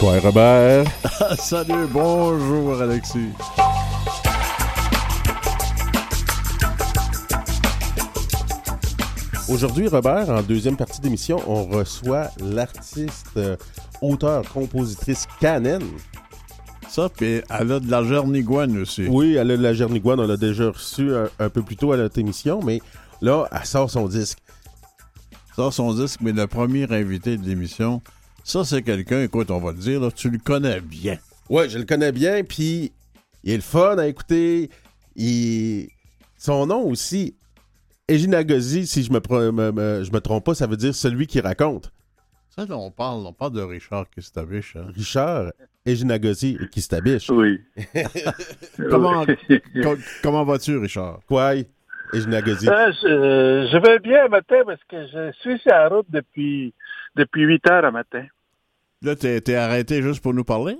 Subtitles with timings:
[0.00, 0.86] Toi, Robert.
[1.38, 3.28] Salut, bonjour, Alexis.
[9.50, 13.58] Aujourd'hui, Robert, en deuxième partie d'émission, on reçoit l'artiste, euh,
[14.00, 15.82] auteur, compositrice Canen.
[16.88, 19.06] Ça, puis elle a de la gerniguane aussi.
[19.06, 21.92] Oui, elle a de la gerniguane, on l'a déjà reçu un, un, peu plus tôt
[21.92, 22.80] à notre émission, mais
[23.20, 24.38] là, elle sort son disque.
[25.54, 28.00] Sort son disque, mais le premier invité de l'émission,
[28.44, 31.18] ça, c'est quelqu'un, écoute, on va te dire, là, tu le connais bien.
[31.48, 32.92] Oui, je le connais bien, puis
[33.44, 34.70] il est le fun à écouter.
[35.16, 35.88] Il...
[36.36, 37.36] Son nom aussi,
[38.08, 41.40] Ejinagozi, si je me, me, me, je me trompe pas, ça veut dire celui qui
[41.40, 41.92] raconte.
[42.48, 44.74] Ça, là, on parle, on parle de Richard Kistabiche.
[44.74, 44.86] Hein?
[44.96, 45.52] Richard
[45.86, 47.30] Ejinagozi Kistabiche.
[47.30, 47.60] Oui.
[48.90, 49.24] comment
[50.22, 51.20] comment vas-tu, Richard?
[51.28, 51.54] Quoi?
[52.12, 52.68] Ejinagozi.
[52.68, 56.74] Euh, je, je, vais bien matin parce que je suis sur la route depuis,
[57.16, 58.24] depuis 8 heures à matin.
[59.02, 60.76] Là, t'es es arrêté juste pour nous parler?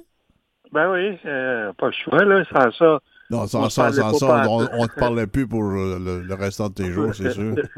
[0.72, 3.00] Ben oui, euh, pas le choix, là, sans ça.
[3.30, 6.74] Non, sans ça, sans ça, on, on te parlait plus pour le, le restant de
[6.74, 7.54] tes jours, c'est sûr.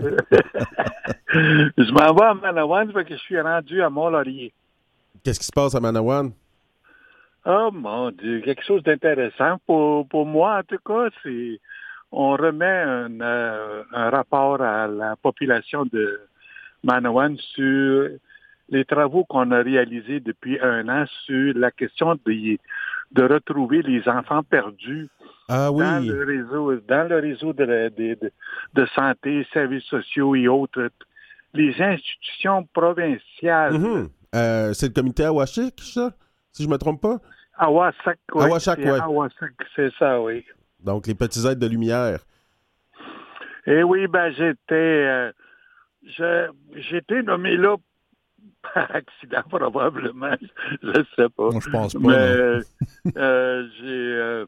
[1.32, 4.52] je m'en vais à Manawan parce que je suis rendu à Mont-Laurier.
[5.22, 6.32] Qu'est-ce qui se passe à Manawan?
[7.44, 11.60] Oh mon Dieu, quelque chose d'intéressant pour, pour moi, en tout cas, c'est
[12.12, 16.20] on remet un, euh, un rapport à la population de
[16.84, 18.08] Manawan sur
[18.72, 22.58] les travaux qu'on a réalisés depuis un an sur la question de,
[23.12, 25.08] de retrouver les enfants perdus
[25.48, 25.84] ah, oui.
[25.84, 28.32] dans le réseau, dans le réseau de, de, de,
[28.72, 30.88] de, santé, services sociaux et autres,
[31.52, 33.78] les institutions provinciales.
[33.78, 34.08] Mm -hmm.
[34.34, 36.06] euh, c'est le comité Awashik, ça,
[36.52, 37.18] si je ne me trompe pas?
[37.58, 38.44] Awasak, oui.
[38.44, 39.48] Awasak, oui.
[39.76, 40.44] C'est ça, oui.
[40.88, 42.20] Donc, les petits êtres de lumière.
[43.66, 45.00] Eh oui, ben j'étais...
[45.14, 45.32] Euh,
[46.90, 47.76] j'étais nommé là
[48.74, 50.36] par accident, probablement.
[50.82, 51.50] Je ne sais pas.
[51.50, 52.00] Non, je pense pas.
[52.00, 53.86] Mais euh, j'ai...
[53.86, 54.46] Euh,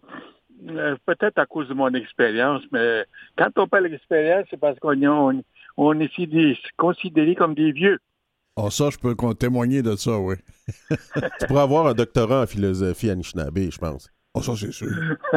[1.04, 3.04] peut-être à cause de mon expérience, mais
[3.36, 5.42] quand on parle d'expérience, c'est parce qu'on on,
[5.76, 7.98] on est des, considéré comme des vieux.
[8.56, 10.36] Oh, ça, je peux témoigner de ça, oui.
[10.88, 14.08] tu pourrais avoir un doctorat en philosophie à Anishinaabe, je pense.
[14.36, 14.88] Oh, ça, c'est sûr.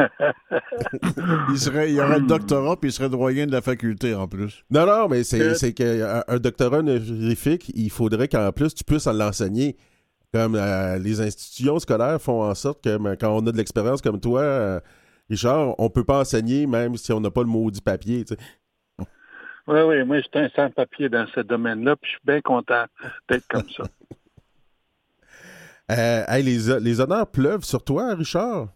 [1.50, 4.26] il, serait, il y aurait le doctorat, puis il serait doyen de la faculté, en
[4.26, 4.64] plus.
[4.70, 9.76] Non, non, mais c'est qu'un un doctorat honorifique, il faudrait qu'en plus, tu puisses l'enseigner.
[10.34, 14.02] Comme euh, les institutions scolaires font en sorte que ben, quand on a de l'expérience
[14.02, 14.80] comme toi, euh,
[15.30, 18.26] Richard, on peut pas enseigner même si on n'a pas le maudit papier.
[18.26, 19.06] Tu sais.
[19.68, 22.84] Oui, oui, moi, j'étais un sans-papier dans ce domaine-là, puis je suis bien content
[23.28, 23.84] d'être comme ça.
[25.92, 28.68] euh, hey, les, les honneurs pleuvent sur toi, Richard?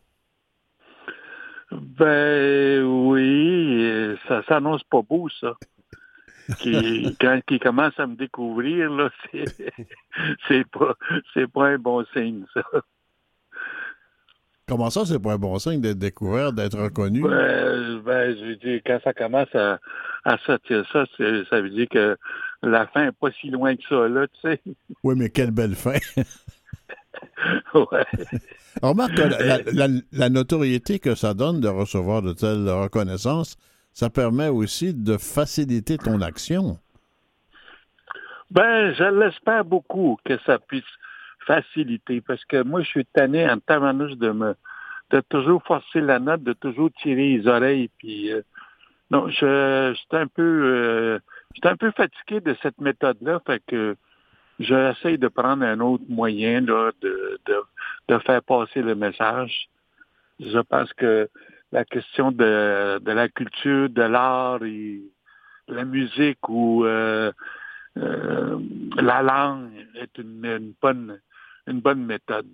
[1.81, 5.55] Ben oui, ça s'annonce pas beau, ça.
[6.59, 9.11] Qui, quand il commence à me découvrir, là,
[10.49, 10.95] c'est pas,
[11.53, 12.63] pas un bon signe, ça.
[14.69, 17.23] Comment ça, c'est pas un bon signe d'être découvert, d'être reconnu?
[17.23, 19.79] Ben, ben, je veux dire, quand ça commence à,
[20.25, 21.05] à sortir ça,
[21.51, 22.17] ça veut dire que
[22.63, 24.61] la fin n'est pas si loin que ça, là, tu sais.
[25.03, 25.97] Oui, mais quelle belle fin!
[27.75, 28.07] ouais.
[28.83, 33.57] Remarque que la, la, la, notoriété que ça donne de recevoir de telles reconnaissances,
[33.93, 36.79] ça permet aussi de faciliter ton action.
[38.51, 40.85] Ben, je l'espère beaucoup que ça puisse
[41.47, 44.55] faciliter, parce que moi, je suis tanné en tamanouche de me
[45.11, 48.41] de toujours forcer la note, de toujours tirer les oreilles, puis euh,
[49.11, 51.19] non, je, je suis un peu euh,
[51.55, 53.97] je suis un peu fatigué de cette méthode-là, fait que
[54.59, 57.57] j'essaie de prendre un autre moyen là, de, de,
[58.09, 59.69] de faire passer le message.
[60.41, 61.29] Je pense que
[61.73, 65.01] la question de, de la culture, de l'art et
[65.69, 67.33] la musique ou euh,
[67.97, 68.59] euh,
[68.97, 71.21] la langue est une, une, bonne
[71.67, 72.47] une bonne méthode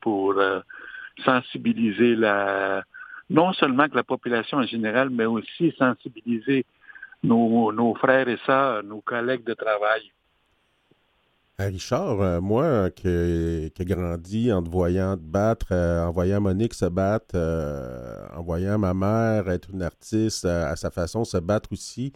[0.00, 0.60] pour euh,
[1.24, 2.84] sensibiliser la
[3.30, 6.66] non seulement que la population en général, mais aussi sensibiliser
[7.22, 10.12] nos, nos frères et sœurs, nos collègues de travail.
[11.58, 16.74] Richard, euh, moi qui ai grandi en te voyant te battre, euh, en voyant Monique
[16.74, 21.70] se battre, euh, en voyant ma mère être une artiste à sa façon, se battre
[21.72, 22.12] aussi.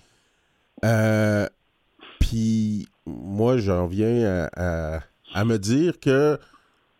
[2.20, 6.38] Puis moi, j'en viens à, me dire que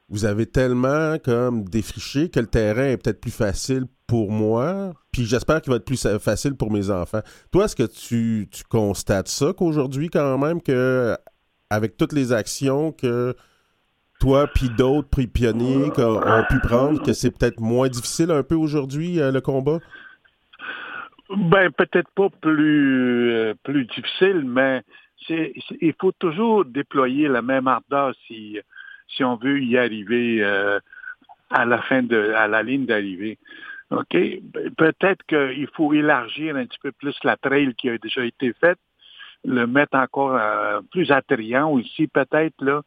[0.09, 4.93] vous avez tellement comme défriché que le terrain est peut-être plus facile pour moi.
[5.11, 7.23] Puis j'espère qu'il va être plus facile pour mes enfants.
[7.51, 11.17] Toi, est-ce que tu, tu constates ça qu'aujourd'hui, quand même, que
[11.71, 13.35] avec toutes les actions que
[14.21, 18.55] toi puis d'autres prix pionniers ont pu prendre, que c'est peut-être moins difficile un peu
[18.55, 19.79] aujourd'hui, euh, le combat?
[21.29, 24.83] Ben, peut-être pas plus, euh, plus difficile, mais
[25.27, 28.59] c'est, il faut toujours déployer la même ardeur si,
[29.09, 30.79] si on veut y arriver euh,
[31.51, 33.39] à la fin de, à la ligne d'arrivée.
[33.91, 34.17] OK?
[34.77, 38.79] Peut-être qu'il faut élargir un petit peu plus la trail qui a déjà été faite,
[39.47, 42.83] le mettre encore euh, plus attrayant aussi, peut-être, là,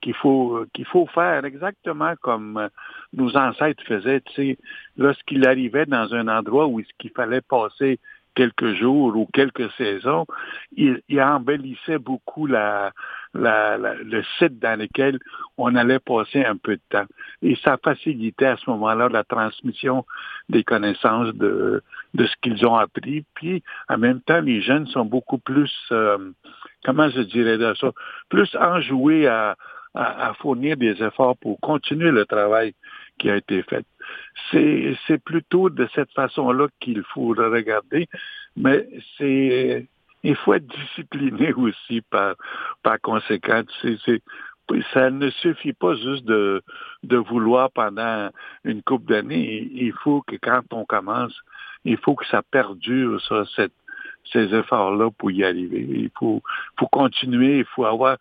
[0.00, 2.68] qu'il faut qu'il faut faire exactement comme euh,
[3.12, 4.58] nos ancêtres faisaient, tu sais,
[4.96, 7.98] lorsqu'il arrivait dans un endroit où il fallait passer
[8.34, 10.26] quelques jours ou quelques saisons,
[10.76, 12.92] il, embellissait beaucoup la,
[13.32, 15.18] le site dans lequel
[15.56, 17.06] on allait passer un peu de temps.
[17.42, 20.04] Et ça facilitait à ce moment-là la transmission
[20.48, 21.82] des connaissances de,
[22.14, 23.24] de ce qu'ils ont appris.
[23.34, 26.30] Puis, en même temps, les jeunes sont beaucoup plus, euh,
[26.84, 27.90] comment je dirais de ça,
[28.28, 29.56] plus enjoués à,
[29.94, 32.74] à, fournir des efforts pour continuer le travail
[33.18, 33.86] qui a été fait.
[34.50, 38.08] C'est, plutôt de cette façon-là qu'il faut le regarder,
[38.56, 39.86] mais c'est
[40.22, 42.34] il faut être discipliné aussi par,
[42.82, 43.62] par conséquent.
[44.92, 46.62] Ça ne suffit pas juste de,
[47.02, 48.30] de vouloir pendant
[48.64, 49.68] une couple d'années.
[49.72, 51.34] Il faut que quand on commence,
[51.84, 53.72] il faut que ça perdure, ça, cette,
[54.32, 55.86] ces efforts-là pour y arriver.
[55.88, 56.42] Il faut,
[56.78, 58.16] faut continuer, il faut avoir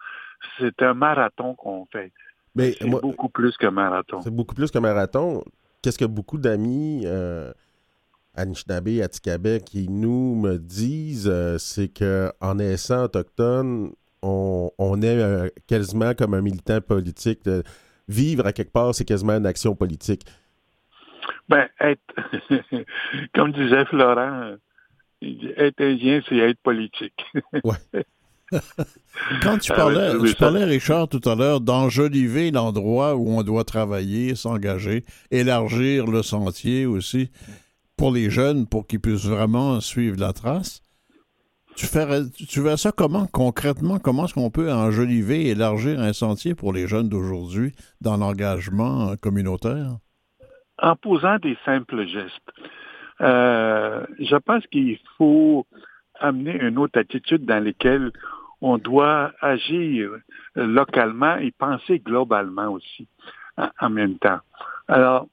[0.60, 2.12] c'est un marathon qu'on fait.
[2.56, 4.22] Mais c'est beaucoup plus qu'un marathon.
[4.22, 5.44] C'est beaucoup plus qu'un marathon.
[5.82, 7.52] Qu'est-ce que beaucoup d'amis euh,
[8.36, 15.20] à Nishnabé, à Tikabé, qui nous me disent, euh, c'est qu'en naissant autochtone, on, est
[15.20, 17.42] euh, quasiment comme un militant politique.
[18.08, 20.26] vivre à quelque part, c'est quasiment une action politique.
[21.50, 22.02] Ben, être,
[23.36, 24.56] comme disait Florent,
[25.22, 27.26] être indien, c'est être politique.
[27.64, 28.06] ouais.
[29.42, 34.36] Quand tu ah parlais, parlais, Richard, tout à l'heure, d'enjoliver l'endroit où on doit travailler,
[34.36, 37.30] s'engager, élargir le sentier aussi
[37.98, 40.82] pour les jeunes, pour qu'ils puissent vraiment suivre la trace.
[41.76, 46.72] Tu ferais, tu ça comment, concrètement, comment est-ce qu'on peut enjoliver, élargir un sentier pour
[46.72, 49.98] les jeunes d'aujourd'hui dans l'engagement communautaire?
[50.82, 52.52] En posant des simples gestes.
[53.22, 55.66] Euh, je pense qu'il faut
[56.20, 58.12] amener une autre attitude dans laquelle
[58.62, 60.12] on doit agir
[60.56, 63.08] localement et penser globalement aussi
[63.58, 64.40] en, même temps.
[64.88, 65.28] Alors,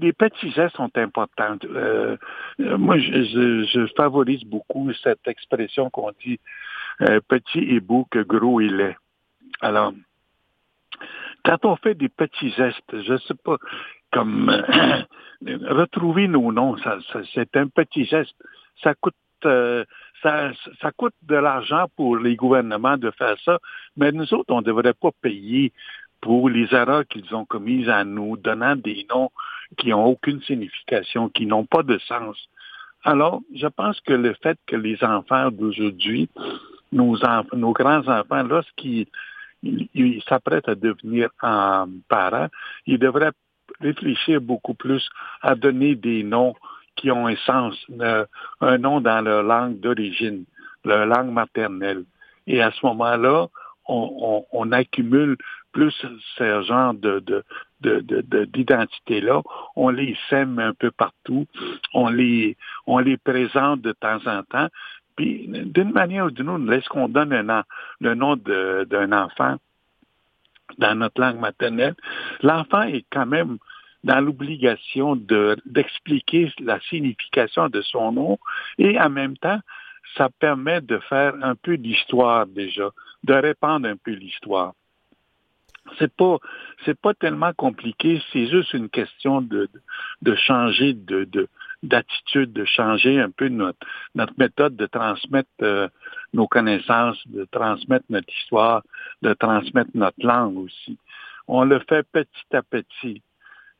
[0.00, 1.56] les petits gestes sont importants.
[1.64, 2.16] Euh,
[2.58, 6.40] moi, je, favorise beaucoup cette expression qu'on dit
[7.02, 8.96] euh, petit et beau que gros il est.
[9.60, 9.92] Alors,
[11.44, 13.56] quand on fait des petits gestes, je ne sais pas,
[14.12, 14.50] comme
[15.42, 16.98] retrouver nos noms, ça,
[17.34, 18.36] c'est un petit geste.
[18.82, 19.14] Ça coûte
[19.44, 19.84] euh,
[20.22, 20.50] ça,
[20.80, 23.58] ça coûte de l'argent pour les gouvernements de faire ça,
[23.96, 25.72] mais nous autres, on ne devrait pas payer
[26.20, 29.30] pour les erreurs qu'ils ont commises à nous, donnant des noms
[29.76, 32.36] qui n'ont aucune signification, qui n'ont pas de sens.
[33.04, 36.28] Alors, je pense que le fait que les enfants d'aujourd'hui,
[36.92, 37.16] nos,
[37.52, 39.06] nos grands-enfants, lorsqu'ils
[40.28, 41.28] s'apprêtent à devenir
[42.08, 42.48] parents,
[42.86, 43.32] ils devraient
[43.80, 45.08] réfléchir beaucoup plus
[45.42, 46.54] à donner des noms
[46.96, 47.74] qui ont un sens,
[48.60, 50.44] un nom dans leur langue d'origine,
[50.84, 52.04] leur langue maternelle.
[52.46, 53.48] Et à ce moment-là,
[53.88, 55.36] on, accumule
[55.72, 55.94] plus
[56.36, 57.22] ce genre de,
[57.80, 59.42] d'identité-là.
[59.76, 61.46] On les sème un peu partout.
[61.94, 62.56] On les,
[62.86, 64.68] on les présente de temps en temps.
[65.16, 67.64] Puis, d'une manière ou d'une autre, lorsqu'on donne un,
[68.00, 69.56] le nom d'un enfant
[70.78, 71.94] dans notre langue maternelle,
[72.42, 73.58] l'enfant est quand même
[74.04, 78.38] dans l'obligation d'expliquer la signification de son nom
[78.78, 79.60] et en même temps,
[80.16, 82.90] ça permet de faire un peu d'histoire déjà,
[83.24, 84.72] de répandre un peu l'histoire.
[85.98, 86.38] C'est pas
[86.84, 89.68] c'est pas tellement compliqué, c'est juste une question de,
[90.22, 91.48] de, changer de,
[91.82, 93.78] d'attitude, de changer un peu notre,
[94.36, 95.88] méthode de transmettre euh,
[96.32, 98.82] nos connaissances, de transmettre notre histoire,
[99.22, 100.98] de transmettre notre langue aussi.
[101.48, 103.22] On le fait petit à petit.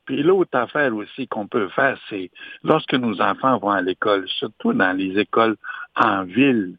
[0.07, 2.31] Puis l'autre affaire aussi qu'on peut faire, c'est
[2.63, 5.57] lorsque nos enfants vont à l'école, surtout dans les écoles
[5.95, 6.77] en ville,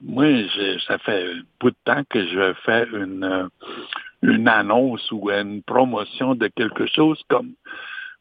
[0.00, 0.26] moi,
[0.86, 3.48] ça fait peu de temps que je fais une, euh,
[4.22, 7.52] une annonce ou une promotion de quelque chose comme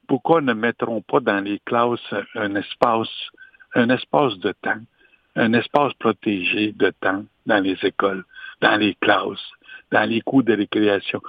[0.07, 3.09] pourquoi ne mettront pas dans les classes un espace,
[3.75, 4.81] un espace de temps,
[5.35, 8.23] un espace protégé de temps dans les écoles,
[8.61, 9.51] dans les classes,
[9.91, 11.21] dans les cours de récréation?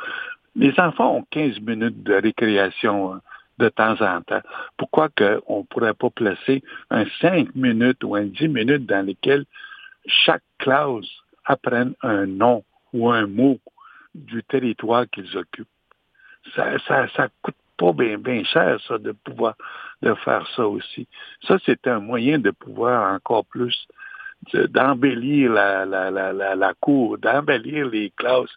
[0.57, 3.19] Les enfants ont 15 minutes de récréation euh,
[3.59, 4.43] de temps en temps.
[4.77, 9.45] Pourquoi qu'on ne pourrait pas placer un 5 minutes ou un 10 minutes dans lesquelles
[10.07, 11.07] chaque classe
[11.45, 13.61] apprenne un nom ou un mot
[14.15, 15.69] du territoire qu'ils occupent?
[16.55, 19.55] Ça, ça, ça coûte pas bien, bien cher, ça, de pouvoir
[20.03, 21.09] de faire ça aussi.
[21.47, 23.87] Ça, c'est un moyen de pouvoir encore plus
[24.53, 28.55] d'embellir la, la, la, la, la cour, d'embellir les classes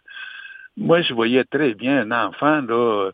[0.78, 3.10] moi, je voyais très bien un enfant, là,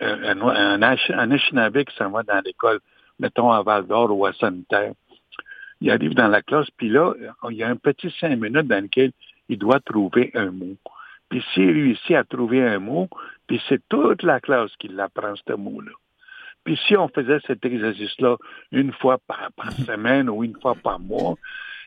[0.00, 2.80] un, un, un qui s'en va dans l'école,
[3.18, 4.92] mettons à Val d'Or ou à Sanitaire.
[5.80, 7.12] Il arrive dans la classe, puis là,
[7.50, 9.12] il y a un petit cinq minutes dans lequel
[9.48, 10.76] il doit trouver un mot.
[11.28, 13.08] Puis s'il réussit à trouver un mot,
[13.46, 15.92] puis c'est toute la classe qui l'apprend, ce mot-là.
[16.64, 18.36] Puis si on faisait cet exercice-là
[18.72, 19.50] une fois par,
[19.86, 21.34] semaine ou une fois par mois,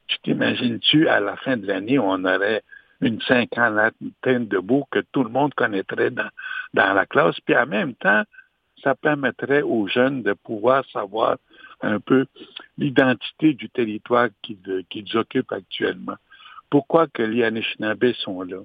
[0.08, 2.62] tu t'imagines-tu, à la fin de l'année, on aurait
[3.02, 6.30] une cinquantaine de mots que tout le monde connaîtrait dans,
[6.74, 7.40] dans la classe.
[7.42, 8.24] Puis en même temps,
[8.84, 11.38] ça permettrait aux jeunes de pouvoir savoir
[11.82, 12.26] un peu
[12.78, 16.16] l'identité du territoire qu'ils occupent actuellement.
[16.70, 18.60] Pourquoi que les Anishinaabe sont là?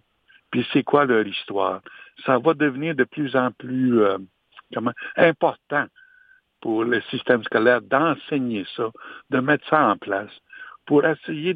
[0.50, 1.80] Puis c'est quoi leur histoire?
[2.26, 4.18] Ça va devenir de plus en plus euh,
[4.74, 5.86] comment, important
[6.60, 8.90] pour le système scolaire d'enseigner ça,
[9.30, 10.30] de mettre ça en place,
[10.86, 11.54] pour essayer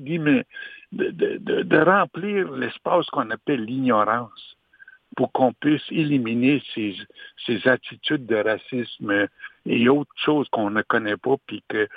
[0.92, 4.56] de, remplir l'espace qu'on appelle l'ignorance
[5.16, 6.96] pour qu'on puisse éliminer ces,
[7.46, 9.28] ces, attitudes de racisme
[9.64, 11.88] et autres choses qu'on ne connaît pas, puis que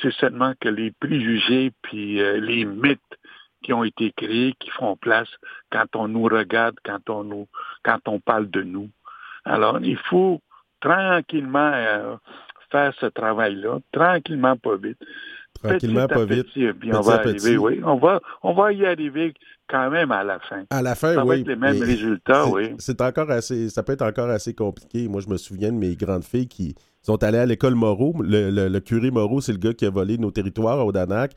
[0.00, 3.00] c'est seulement que les préjugés puis euh, les mythes
[3.62, 5.28] qui ont été créés qui font place
[5.70, 7.48] quand on nous regarde, quand on nous,
[7.82, 8.90] quand on parle de nous.
[9.44, 10.40] Alors, il faut
[10.80, 12.16] tranquillement euh,
[12.70, 15.02] faire ce travail-là, tranquillement, pas vite.
[15.62, 16.46] Tranquillement, pas vite.
[16.92, 17.80] on va arriver, oui.
[17.84, 19.34] On va, on va y arriver
[19.68, 20.64] quand même à la fin.
[20.70, 21.28] À la fin, ça oui.
[21.28, 22.74] Va être les mêmes résultats, oui.
[22.78, 25.08] C'est encore assez, ça peut être encore assez compliqué.
[25.08, 28.14] Moi, je me souviens de mes grandes filles qui sont allées à l'école Moreau.
[28.20, 31.32] Le, curé Moreau, c'est le gars qui a volé nos territoires au Danac.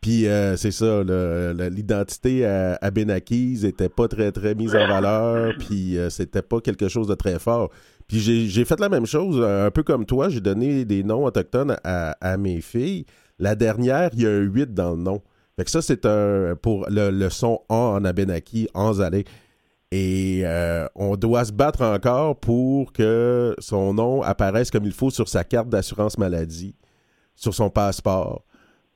[0.00, 1.02] Puis euh, c'est ça,
[1.70, 6.60] l'identité à, à Benakis n'était pas très, très mise en valeur, puis euh, c'était pas
[6.60, 7.70] quelque chose de très fort.
[8.06, 11.76] Puis j'ai fait la même chose, un peu comme toi, j'ai donné des noms autochtones
[11.84, 13.04] à, à, mes filles.
[13.38, 15.22] La dernière, il y a un 8 dans le nom.
[15.56, 19.24] Fait que ça, c'est un pour le, son en Abenaki, en Zalé.
[19.90, 25.10] Et euh, on doit se battre encore pour que son nom apparaisse comme il faut
[25.10, 26.74] sur sa carte d'assurance maladie,
[27.34, 28.44] sur son passeport.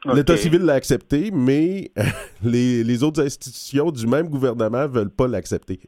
[0.04, 1.92] L'État civil l'a accepté, mais
[2.42, 5.80] les, les, autres institutions du même gouvernement ne veulent pas l'accepter.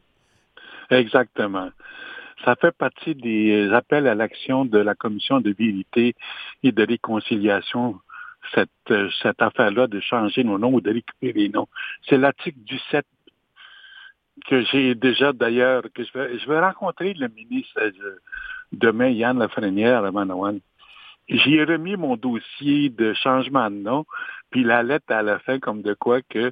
[0.89, 1.69] Exactement.
[2.43, 6.15] Ça fait partie des appels à l'action de la Commission de vérité
[6.63, 7.95] et de réconciliation
[8.53, 11.67] cette, euh, cette affaire-là de changer nos noms ou de récupérer les noms.
[12.07, 13.05] C'est l'article du 7
[14.47, 18.19] que j'ai déjà d'ailleurs, que je vais, je vais rencontrer le ministre euh,
[18.71, 20.59] demain, Yann Lafrenière à Manawan.
[21.27, 24.05] J'ai remis mon dossier de changement de nom,
[24.51, 26.51] puis la lettre à la fin comme de quoi que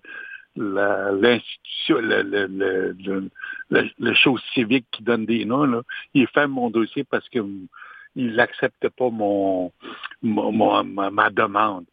[0.55, 2.95] l'institution, le, le,
[3.69, 5.81] le, le, chose civique qui donne des noms, là,
[6.13, 7.39] il fait mon dossier parce que
[8.15, 9.71] il n'accepte pas mon,
[10.21, 11.85] mon, ma, demande.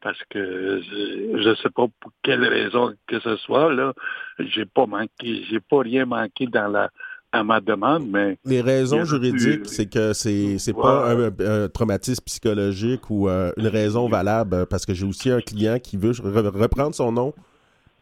[0.00, 3.94] Parce que je ne sais pas pour quelle raison que ce soit là,
[4.38, 6.90] j'ai pas manqué, j'ai pas rien manqué dans la
[7.32, 13.10] à ma demande, mais les raisons juridiques, c'est que c'est c'est pas un, traumatisme psychologique
[13.10, 17.10] ou euh, une raison valable parce que j'ai aussi un client qui veut reprendre son
[17.10, 17.34] nom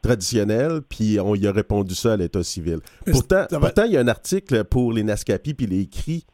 [0.02, 2.80] traditionnel, puis on y a répondu ça à l'état civil.
[3.10, 6.26] Pourtant, pourtant, il y a un article pour les NASCAPI puis les CRI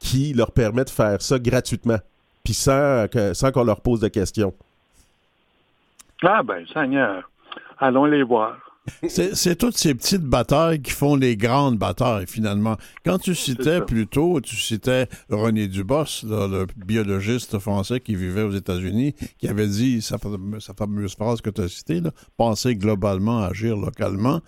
[0.00, 1.98] qui leur permet de faire ça gratuitement,
[2.42, 4.52] puis sans, sans qu'on leur pose de questions.
[6.22, 7.30] Ah ben, Seigneur,
[7.78, 8.56] allons les voir.
[9.08, 12.76] C'est toutes ces petites batailles qui font les grandes batailles, finalement.
[13.04, 18.52] Quand tu citais plus tôt, tu citais René Dubos, le biologiste français qui vivait aux
[18.52, 23.76] États-Unis, qui avait dit sa, fameuse phrase que tu as citée, là, penser globalement, agir
[23.76, 24.40] localement.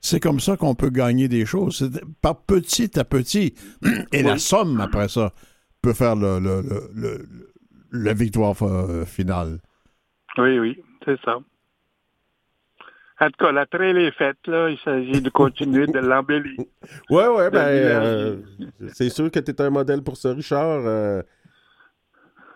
[0.00, 1.90] C'est comme ça qu'on peut gagner des choses.
[2.22, 3.54] Par petit à petit.
[4.12, 5.32] Et la somme, après ça,
[5.82, 7.26] peut faire le, le,
[7.92, 9.58] la victoire euh, finale.
[10.38, 11.38] Oui, oui, c'est ça.
[13.22, 14.70] En tout cas, la trail est faite, là.
[14.70, 16.56] Il s'agit de continuer de l'embellir.
[17.10, 18.36] Oui, oui, ben, euh,
[18.94, 20.82] c'est sûr que tu es un modèle pour ça, Richard.
[20.86, 21.22] Euh.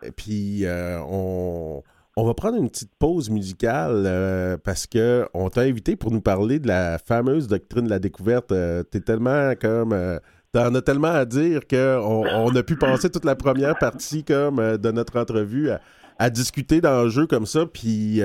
[0.03, 1.83] et puis, on,
[2.16, 6.21] on va prendre une petite pause musicale euh, parce que on t'a invité pour nous
[6.21, 8.52] parler de la fameuse doctrine de la découverte.
[8.52, 10.18] Euh, t'es tellement comme euh,
[10.52, 14.78] t'en as tellement à dire qu'on on a pu passer toute la première partie comme
[14.78, 15.71] de notre entrevue
[16.18, 18.23] à, discuter d'enjeux comme ça, puis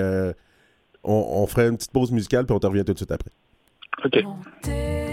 [1.03, 3.31] on, on, ferait une petite pause musicale puis on te revient tout de suite après.
[4.05, 5.08] OK.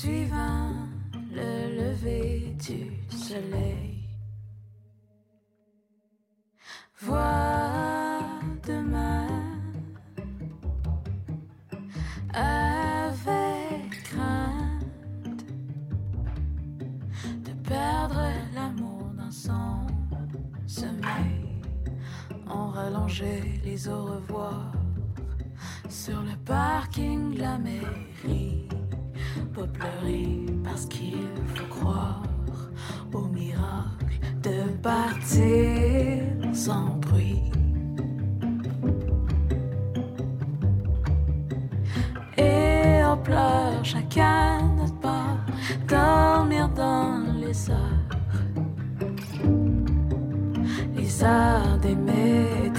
[0.00, 0.72] Suivant
[1.30, 2.80] le lever du
[3.14, 4.08] soleil.
[7.02, 8.22] Vois
[8.66, 9.28] demain
[12.32, 15.44] avec crainte
[17.44, 19.86] de perdre l'amour dans son
[20.66, 21.60] sommeil.
[22.48, 24.72] On rallongeait les au revoir
[25.90, 28.79] sur le parking de la mairie.
[29.54, 32.22] Pas pleurer parce qu'il faut croire
[33.12, 36.22] au miracle de partir
[36.52, 37.42] sans bruit.
[42.36, 45.44] Et on pleure chacun notre part,
[45.88, 48.08] dormir dans les heures,
[50.96, 52.69] les heures des météores.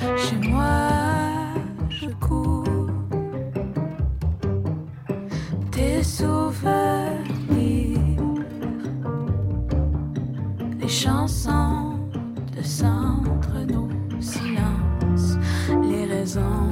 [0.00, 0.88] Chez moi,
[1.90, 2.64] je cours.
[5.70, 6.88] Tes souvenirs,
[10.80, 11.98] les chansons
[12.56, 13.88] de centre nos
[14.20, 15.36] silences,
[15.82, 16.67] les raisons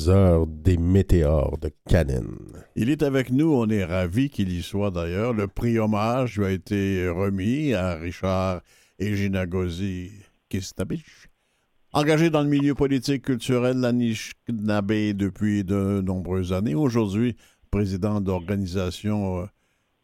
[0.00, 2.24] Les heures des météores de Canon.
[2.74, 5.34] Il est avec nous, on est ravis qu'il y soit d'ailleurs.
[5.34, 8.62] Le prix hommage lui a été remis à Richard
[8.98, 10.12] Ejinagozi
[10.48, 11.28] Kistabich.
[11.92, 16.74] Engagé dans le milieu politique culturel de l'Anishinaabe depuis de nombreuses années.
[16.74, 17.36] Aujourd'hui,
[17.70, 19.46] président d'organisation euh,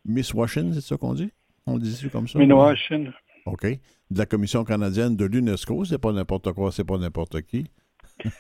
[0.05, 1.31] Miss Washington, c'est ça qu'on dit?
[1.65, 2.39] On dit ça comme ça?
[2.39, 3.13] Minwashin.
[3.47, 3.65] OK.
[4.11, 7.65] De la Commission canadienne de l'UNESCO, c'est pas n'importe quoi, c'est pas n'importe qui.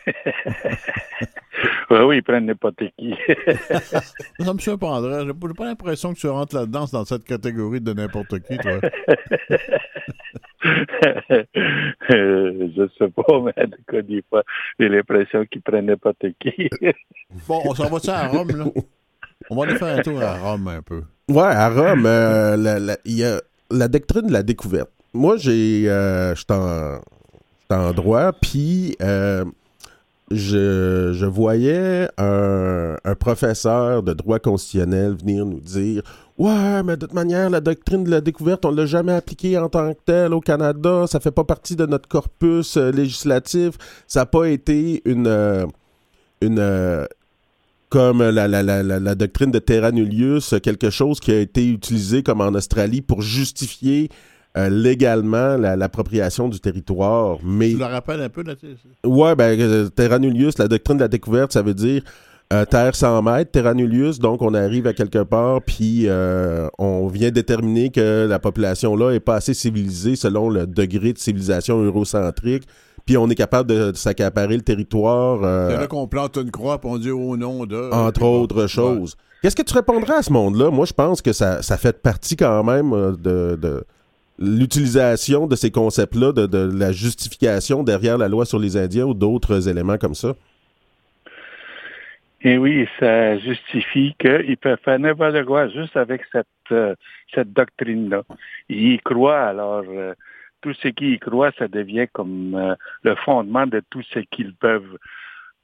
[1.90, 3.14] Oui, oui, ils prennent n'importe qui.
[4.40, 5.24] Ça me surprendrait.
[5.24, 8.80] J'ai pas pas l'impression que tu rentres là-dedans dans cette catégorie de n'importe qui, toi.
[12.10, 14.42] Euh, je sais pas, mais en tout cas, des fois,
[14.78, 16.68] j'ai l'impression qu'ils prennent n'importe qui.
[17.46, 18.64] Bon, on s'en va-tu à Rome, là?
[19.50, 21.02] On va aller faire un tour à Rome un peu.
[21.28, 24.90] Ouais, à Rome, euh, la, la- il y a la doctrine de la découverte.
[25.14, 26.46] Moi, j'ai, euh, je suis
[27.70, 29.44] en, droit, puis euh,
[30.30, 36.02] je, voyais un, professeur de droit constitutionnel venir nous dire
[36.38, 39.70] Ouais, mais de toute manière, la doctrine de la découverte, on l'a jamais appliquée en
[39.70, 41.06] tant que telle au Canada.
[41.06, 43.76] Ça fait pas partie de notre corpus euh, législatif.
[44.06, 45.64] Ça n'a pas été une, euh,
[46.42, 47.06] une, euh,
[47.88, 52.22] comme la, la, la, la, doctrine de terra nullius, quelque chose qui a été utilisé
[52.22, 54.10] comme en Australie pour justifier
[54.56, 57.38] euh, légalement la- l'appropriation du territoire.
[57.44, 58.54] Mais Tu le rappelles un peu, là?
[59.04, 62.02] Ouais, ben, euh, terra nullius, la doctrine de la découverte, ça veut dire
[62.52, 67.08] euh, terre sans mètres, terra nullius, donc on arrive à quelque part, puis euh, on
[67.08, 71.82] vient déterminer que la population là est pas assez civilisée selon le degré de civilisation
[71.82, 72.62] eurocentrique,
[73.04, 76.50] puis on est capable de, de s'accaparer le territoire, euh, C'est là qu'on plante une
[76.52, 77.90] croix et on dit au nom de.
[77.92, 79.16] entre autres choses.
[79.42, 80.70] Qu'est-ce que tu répondrais à ce monde-là?
[80.70, 83.84] Moi, je pense que ça, ça fait partie quand même euh, de, de
[84.38, 89.68] l'utilisation de ces concepts-là, de, la justification derrière la loi sur les Indiens ou d'autres
[89.68, 90.34] éléments comme ça?
[92.42, 96.94] Et oui, ça justifie qu'ils peuvent faire n'importe quoi juste avec cette, euh,
[97.34, 98.22] doctrine-là.
[98.68, 100.14] Ils y croient, alors euh,
[100.60, 104.54] tout ce qui y croient, ça devient comme euh, le fondement de tout ce qu'ils
[104.54, 104.98] peuvent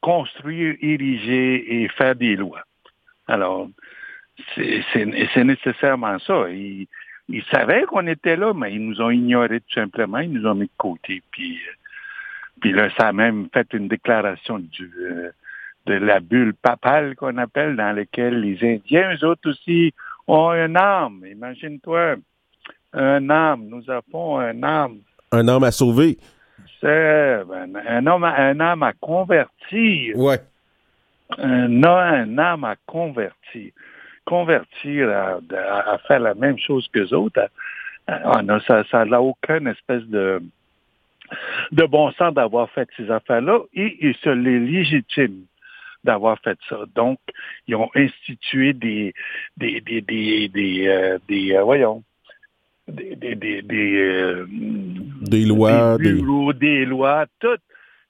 [0.01, 2.63] construire, ériger et faire des lois.
[3.29, 3.69] Alors,
[4.57, 6.47] c'est nécessairement ça.
[7.33, 10.55] Ils savaient qu'on était là, mais ils nous ont ignorés tout simplement, ils nous ont
[10.55, 11.23] mis de côté.
[11.31, 11.59] Puis,
[12.61, 14.91] puis là, ça a même fait une déclaration du,
[15.87, 19.95] de la bulle papale qu'on appelle, dans laquelle les Indiens, eux autres aussi,
[20.29, 21.25] ont un âme.
[21.29, 22.17] Imagine-toi,
[22.93, 23.67] un âme.
[23.67, 24.99] Nous avons un âme.
[25.33, 26.19] Un âme à sauver.
[26.81, 27.43] C'est
[27.89, 30.19] un, homme, un âme à convertir.
[30.19, 30.39] Ouais.
[31.39, 33.73] Un, un âme à convertir.
[34.25, 37.49] Convertir à, faire la même chose que les autres,
[38.07, 38.43] ah,
[38.91, 40.43] ça n'a aucune espèce de,
[41.73, 45.45] de bon sens d'avoir fait ces affaires-là et il se les légitime
[46.05, 46.79] d'avoir fait ça.
[46.95, 47.19] Donc,
[47.67, 49.15] ils ont institué des,
[49.57, 52.03] des, des, des, des, euh, des euh, voyons,
[52.89, 56.85] des, des, des, des, euh, des lois, des, bureaux, des...
[56.85, 57.59] lois, tout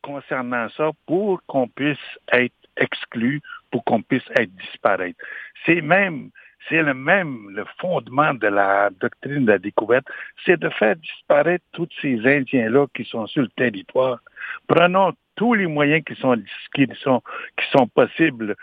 [0.03, 1.99] concernant ça pour qu'on puisse
[2.33, 5.19] être exclu, pour qu'on puisse être disparaître.
[5.65, 6.31] C'est même,
[6.69, 10.07] c'est le même, le fondement de la doctrine de la découverte,
[10.45, 14.21] c'est de faire disparaître tous ces Indiens-là qui sont sur le territoire.
[14.67, 16.37] Prenons tous les moyens qui sont,
[16.75, 17.23] qui sont,
[17.57, 18.55] qui sont possibles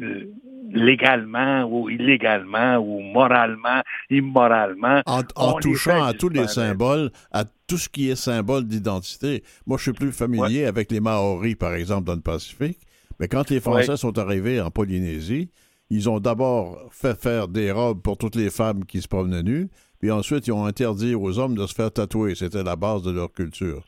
[0.00, 0.32] euh,
[0.70, 5.02] légalement ou illégalement ou moralement, immoralement.
[5.06, 9.42] En, touchant à tous les symboles, à tout ce qui est symbole d'identité.
[9.66, 12.78] Moi, je suis plus familier avec les Maoris, par exemple, dans le Pacifique,
[13.18, 15.50] mais quand les Français sont arrivés en Polynésie,
[15.90, 19.68] ils ont d'abord fait faire des robes pour toutes les femmes qui se promenaient nues,
[19.98, 22.34] puis ensuite ils ont interdit aux hommes de se faire tatouer.
[22.34, 23.84] C'était la base de leur culture.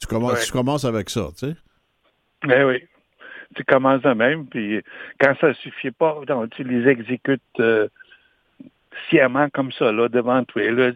[0.00, 1.56] Tu commences, tu commences avec ça, tu sais?
[2.46, 2.82] Ben oui.
[3.56, 4.82] Tu commences de même, puis
[5.20, 7.88] quand ça ne suffit pas, tu les exécutes euh,
[9.08, 10.70] sciemment comme ça, là, devant toi.
[10.70, 10.90] Là,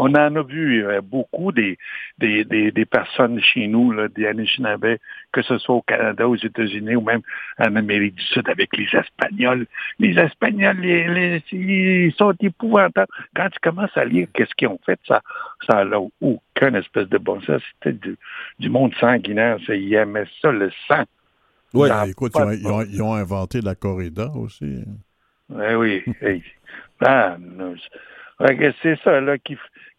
[0.00, 1.76] on en a vu euh, beaucoup des,
[2.18, 4.96] des, des, personnes chez nous, là, des Anishinaabe,
[5.32, 7.22] que ce soit au Canada, aux États-Unis ou même
[7.58, 9.66] en Amérique du Sud avec les Espagnols.
[9.98, 10.84] Les Espagnols,
[11.52, 13.12] ils sont épouvantables.
[13.34, 15.20] Quand tu commences à lire qu'est-ce qu'ils ont fait, ça
[15.66, 17.60] ça n'a aucun espèce de bon sens.
[17.82, 17.98] C'était
[18.58, 19.58] du, monde sanguinaire.
[19.68, 21.04] Ils aimaient ça, le sang.
[21.74, 24.84] Oui, écoute, ils ont, inventé la corrida aussi.
[25.50, 26.42] Oui, oui.
[27.00, 27.36] Ah,
[28.82, 29.56] c'est ça là, qui,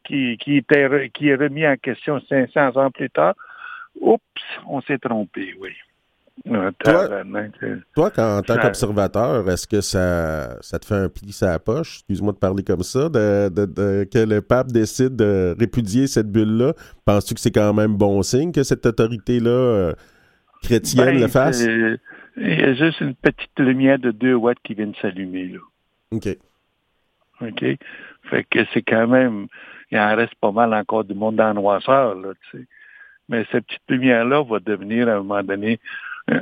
[0.09, 3.35] qui, qui, était, qui est remis en question 500 ans plus tard.
[4.01, 4.21] Oups,
[4.67, 5.69] on s'est trompé, oui.
[6.45, 11.97] Toi, en tant qu'observateur, est-ce que ça, ça te fait un pli sur la poche,
[11.97, 16.73] excuse-moi de parler comme ça, de, de, que le pape décide de répudier cette bulle-là?
[17.05, 19.93] Penses-tu que c'est quand même bon signe que cette autorité-là euh,
[20.63, 21.61] chrétienne ben, le fasse?
[21.61, 25.59] Il y a juste une petite lumière de 2 watts qui vient de s'allumer, là.
[26.11, 26.37] OK.
[27.41, 27.65] OK?
[28.29, 29.47] Fait que c'est quand même
[29.91, 32.65] il en reste pas mal encore du monde dans la noirceur, là, tu sais.
[33.27, 35.79] Mais cette petite lumière-là va devenir à un moment donné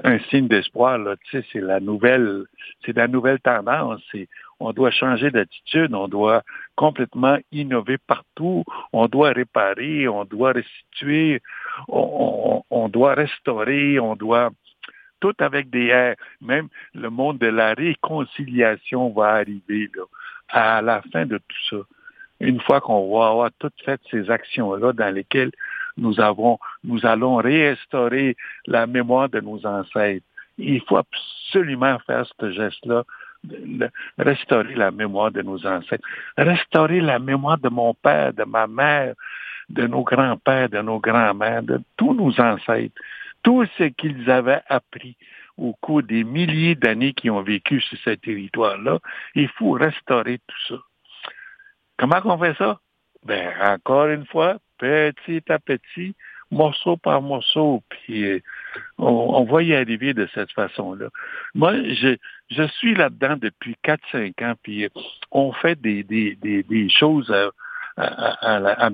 [0.03, 2.45] un, signe d'espoir, là, tu sais, c'est la nouvelle,
[2.86, 4.01] c'est la nouvelle tendance.
[4.60, 6.43] on doit changer d'attitude, on doit
[6.75, 11.41] complètement innover partout, on doit réparer, on doit restituer,
[11.88, 14.49] on, doit restaurer, on doit
[15.19, 20.03] tout avec des même le monde de la réconciliation va arriver là,
[20.49, 21.77] à la fin de tout ça
[22.39, 25.52] une fois qu'on va avoir toutes fait ces actions-là dans lesquelles
[25.97, 28.36] nous avons, nous allons restaurer
[28.67, 30.26] la mémoire de nos ancêtres.
[30.58, 33.04] Il faut absolument faire ce geste-là,
[34.17, 39.13] restaurer la mémoire de nos ancêtres, restaurer la mémoire de mon père, de ma mère,
[39.69, 42.95] de nos grands-pères, de nos grands-mères, de tous nos ancêtres,
[43.43, 45.15] tout ce qu'ils avaient appris
[45.58, 49.00] au cours des milliers d'années qu'ils ont vécu sur ce territoire-là.
[49.36, 50.82] Il faut restaurer tout ça.
[51.97, 52.79] Comment on fait ça?
[53.25, 56.15] Ben, encore une fois, petit à petit,
[56.51, 58.39] morceau par morceau, puis euh,
[58.97, 61.07] on, va y arriver de cette façon-là.
[61.53, 62.15] Moi, je,
[62.49, 64.89] je suis là-dedans depuis 4-5 ans, puis euh,
[65.31, 67.49] on fait des, des, des, des choses à,
[67.97, 68.89] à, à, à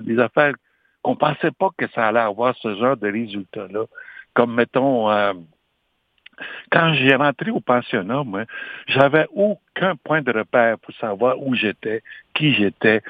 [0.00, 0.54] des affaires
[1.02, 3.86] qu'on pensait pas que ça allait avoir ce genre de résultats-là.
[4.34, 5.32] Comme, mettons, euh,
[6.70, 8.44] quand j'ai rentré au pensionnat, moi,
[8.86, 12.02] j'avais aucun point de repère pour savoir où j'étais,
[12.34, 13.02] qui j'étais,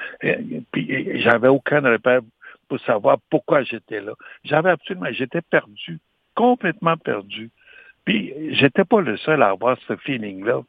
[0.71, 2.21] puis j'avais aucun repère
[2.67, 4.13] pour savoir pourquoi j'étais là.
[4.43, 5.99] J'avais absolument, j'étais perdu,
[6.35, 7.49] complètement perdu.
[8.07, 10.61] Puis, j'étais pas le seul à avoir ce feeling-là.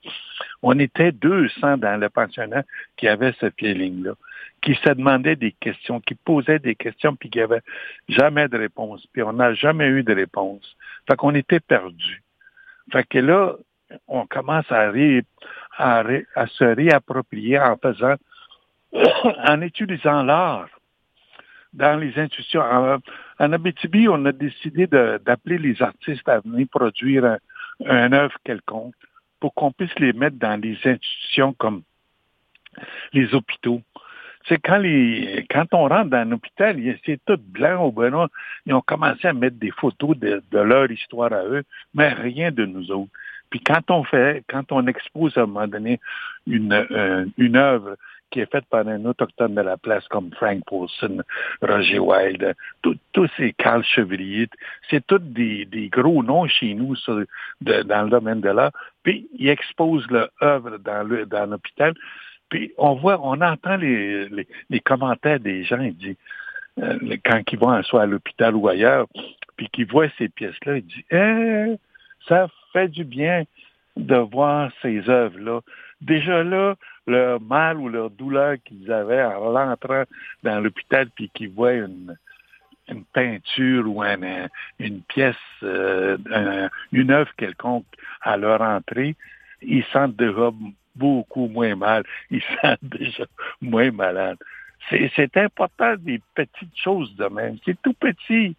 [0.60, 2.64] On était 200 dans le pensionnat
[2.96, 4.14] qui avaient ce feeling-là,
[4.60, 7.62] qui se demandaient des questions, qui posaient des questions, puis qui n'avaient
[8.08, 9.06] jamais de réponse.
[9.12, 10.76] Puis, on n'a jamais eu de réponse.
[11.08, 12.24] Fait qu'on était perdus.
[12.92, 13.54] Fait que là,
[14.06, 18.16] on commence à, se réapproprier en faisant,
[18.92, 20.68] en utilisant l'art
[21.72, 22.62] dans les institutions.
[23.38, 27.38] En, Abitibi, on a décidé d'appeler les artistes à venir produire un,
[27.86, 28.94] un œuvre quelconque
[29.40, 31.82] pour qu'on puisse les mettre dans les institutions comme
[33.12, 33.82] les hôpitaux,
[34.46, 38.28] c'est quand les quand on rentre dans un hôpital, c'est tout blanc au Benoît.
[38.66, 42.64] Ils ont commencé à mettre des photos de, leur histoire à eux, mais rien de
[42.64, 43.10] nous autres.
[43.50, 46.00] Puis quand on fait, quand on expose à un moment donné
[46.46, 47.96] une, euh, une œuvre
[48.30, 51.22] qui est faite par un autochtone de la place comme Frank Paulson,
[51.62, 54.48] Roger Wilde, tous ces Carl Chevrier,
[54.90, 58.72] c'est tous des, des, gros noms chez nous dans le domaine de l'art.
[59.02, 61.94] Puis ils exposent leur œuvre dans l'hôpital.
[62.48, 64.46] Puis on voit, on entend les,
[64.84, 66.16] commentaires des gens, ils disent,
[66.78, 69.06] euh, quand ils vont soit à l'hôpital ou ailleurs,
[69.56, 71.76] puis qu'ils voient ces pièces-là, ils disent eh,
[72.28, 73.44] ça fait du bien
[73.96, 75.60] de voir ces œuvres-là.
[76.00, 80.04] Déjà là, leur mal ou leur douleur qu'ils avaient en rentrant
[80.44, 82.16] dans l'hôpital, puis qu'ils voient une,
[82.88, 86.16] une peinture ou une pièce, euh,
[86.92, 87.86] une œuvre quelconque
[88.22, 89.16] à leur entrée,
[89.62, 90.50] ils sentent déjà
[90.98, 92.04] beaucoup moins mal.
[92.30, 93.24] Ils sentent déjà
[93.60, 94.38] moins malades.
[94.90, 97.58] C'est important des petites choses de même.
[97.64, 98.56] C'est tout petit,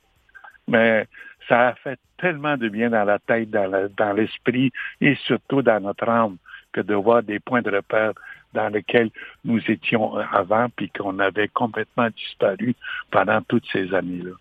[0.68, 1.08] mais
[1.48, 4.72] ça a fait tellement de bien dans la tête, dans l'esprit
[5.02, 6.38] et surtout dans notre âme
[6.72, 8.14] que de voir des points de repère
[8.54, 9.10] dans lesquels
[9.44, 12.76] nous étions avant puis qu'on avait complètement disparu
[13.12, 14.32] pendant toutes ces années-là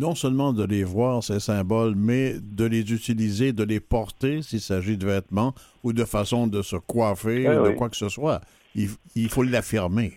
[0.00, 4.60] non seulement de les voir, ces symboles, mais de les utiliser, de les porter s'il
[4.60, 8.08] s'agit de vêtements ou de façon de se coiffer eh ou de quoi que ce
[8.08, 8.40] soit.
[8.74, 10.12] Il, faut l'affirmer.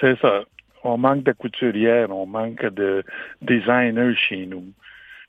[0.00, 0.42] C'est ça.
[0.84, 3.04] On manque de couturières, on manque de
[3.40, 4.64] designers chez nous.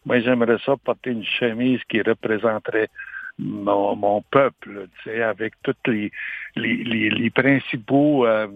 [0.05, 2.89] Moi, j'aimerais ça porter une chemise qui représenterait
[3.38, 6.12] mon, peuple, tu sais, avec tous les,
[6.55, 8.47] les, principaux euh,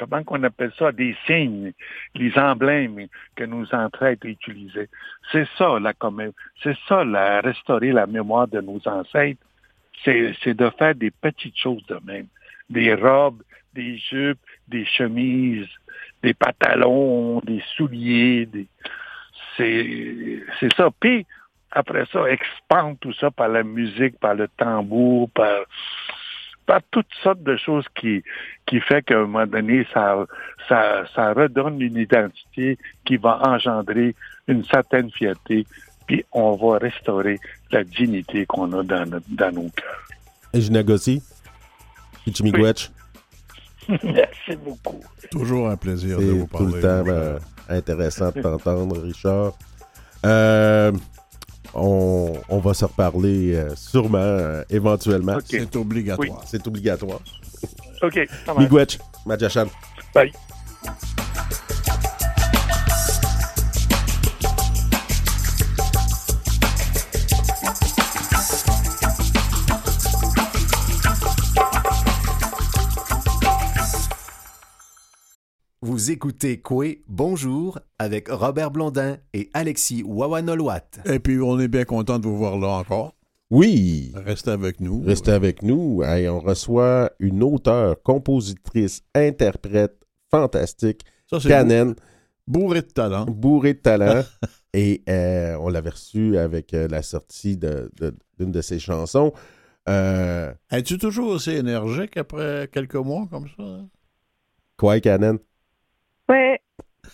[0.00, 1.72] comment qu'on appelle ça, des signes,
[2.14, 4.88] les emblèmes que nos ancêtres utilisaient.
[5.30, 5.92] C'est ça, la
[6.62, 7.02] c'est ça,
[7.42, 9.44] restaurer la mémoire de nos ancêtres,
[10.02, 12.26] c'est de faire des petites choses de même.
[12.70, 13.42] Des robes,
[13.74, 15.68] des jupes, des chemises,
[16.22, 18.48] des pantalons, des souliers,
[19.56, 20.88] c'est ça.
[20.98, 21.26] Puis,
[21.72, 25.60] après ça, expand tout ça par la musique, par le tambour, par
[26.90, 28.22] toutes sortes de choses qui,
[28.66, 30.24] qui fait qu'à un moment donné, ça,
[30.68, 34.14] ça, ça redonne une identité qui va engendrer
[34.46, 35.66] une certaine fierté,
[36.06, 37.38] puis on va restaurer
[37.72, 40.06] la dignité qu'on a dans, dans nos cœurs.
[40.52, 41.22] Et je négocie.
[44.04, 45.00] Merci beaucoup.
[45.30, 46.66] Toujours un plaisir de vous parler.
[46.66, 49.52] tout le temps euh, intéressant de t'entendre, Richard.
[50.26, 50.92] Euh,
[51.74, 55.38] on, va se reparler euh, sûrement, euh, éventuellement.
[55.44, 56.42] C'est obligatoire.
[56.46, 57.20] C'est obligatoire.
[58.02, 58.28] OK.
[58.58, 59.66] Miigwech, Majachan.
[60.14, 60.32] Bye.
[76.10, 80.82] Vous écoutez Coué Bonjour avec Robert Blondin et Alexis Wawanolwat.
[81.04, 83.14] Et puis, on est bien content de vous voir là encore.
[83.48, 84.10] Oui.
[84.16, 85.04] Restez avec nous.
[85.06, 86.02] Restez avec nous.
[86.02, 91.94] on reçoit une auteure, compositrice, interprète fantastique, Ça, Canen.
[92.44, 93.26] Bourré de talent.
[93.26, 94.24] Bourré de talent.
[94.74, 99.32] et euh, on l'avait reçu avec euh, la sortie d'une de, ses chansons.
[99.88, 103.86] Euh, Es-tu toujours aussi énergique après quelques mois comme ça?
[104.76, 105.38] Quoi, Canen?
[106.30, 106.60] Ouais.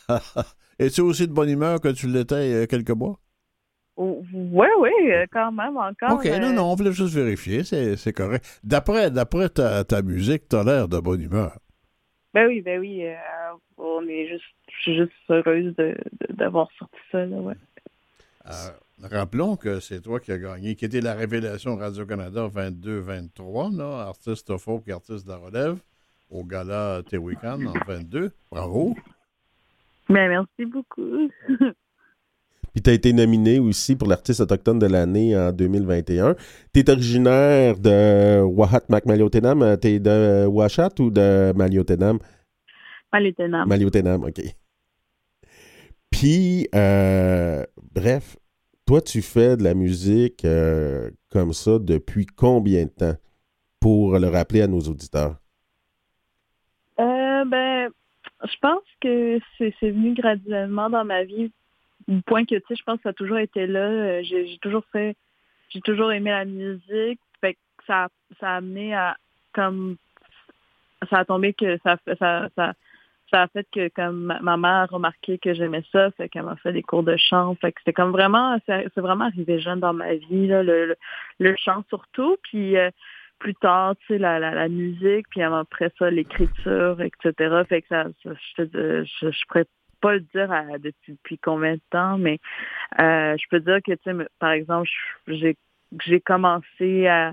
[0.78, 3.18] Es-tu aussi de bonne humeur que tu l'étais il y a quelques mois?
[3.96, 6.18] Oui, oui, euh, quand même, encore.
[6.18, 8.60] OK, non, euh, non, on voulait juste vérifier, c'est correct.
[8.62, 11.58] D'après, d'après ta, ta musique, tu as l'air de bonne humeur.
[12.34, 13.06] Ben oui, ben oui.
[13.06, 13.14] Euh,
[13.78, 15.74] on est juste, je suis juste heureuse
[16.28, 17.54] d'avoir sorti ça, là, ouais.
[19.02, 24.86] rappelons que c'est toi qui as gagné, qui était la révélation Radio-Canada 22-23, artiste folk
[24.88, 25.78] et artiste de la relève
[26.30, 28.32] au gala Tewican en 22.
[28.50, 28.94] Bravo.
[30.08, 31.28] Ben, merci beaucoup.
[32.72, 36.34] Puis tu as été nominé aussi pour l'artiste autochtone de l'année en 2021.
[36.74, 39.78] Tu es originaire de Wahat Maliotenam.
[39.80, 42.18] Tu es de Ouachat ou de Maliotenam?
[43.10, 43.66] Maliotenam.
[43.66, 44.42] Maliotenam, OK.
[46.10, 48.36] Puis, euh, bref,
[48.84, 53.16] toi, tu fais de la musique euh, comme ça depuis combien de temps
[53.80, 55.36] pour le rappeler à nos auditeurs?
[57.44, 57.90] Ben,
[58.44, 61.52] je pense que c'est venu graduellement dans ma vie.
[62.08, 63.80] Du point que, tu sais, je pense que ça a toujours été là.
[63.80, 65.16] Euh, j'ai toujours fait,
[65.70, 67.20] j'ai toujours aimé la musique.
[67.40, 69.16] Fait que ça, ça a amené à,
[69.52, 69.96] comme,
[71.10, 72.74] ça a tombé que ça, ça, ça,
[73.32, 76.72] ça fait que comme ma mère a remarqué que j'aimais ça, fait qu'elle m'a fait
[76.72, 77.54] des cours de chant.
[77.56, 80.96] Fait que c'était comme vraiment, c'est vraiment arrivé jeune dans ma vie, là, le,
[81.40, 82.36] le, chant surtout.
[82.44, 82.90] Puis euh,
[83.38, 87.62] plus tard, tu sais, la, la, musique, puis après ça, l'écriture, etc.
[87.68, 89.66] Fait que ça, je, je, je pourrais
[90.00, 90.48] pas le dire
[90.80, 92.38] depuis, combien de temps, mais
[93.00, 94.88] euh, je peux dire que, tu sais, par exemple,
[95.26, 95.56] j'ai
[96.04, 97.32] j'ai commencé à,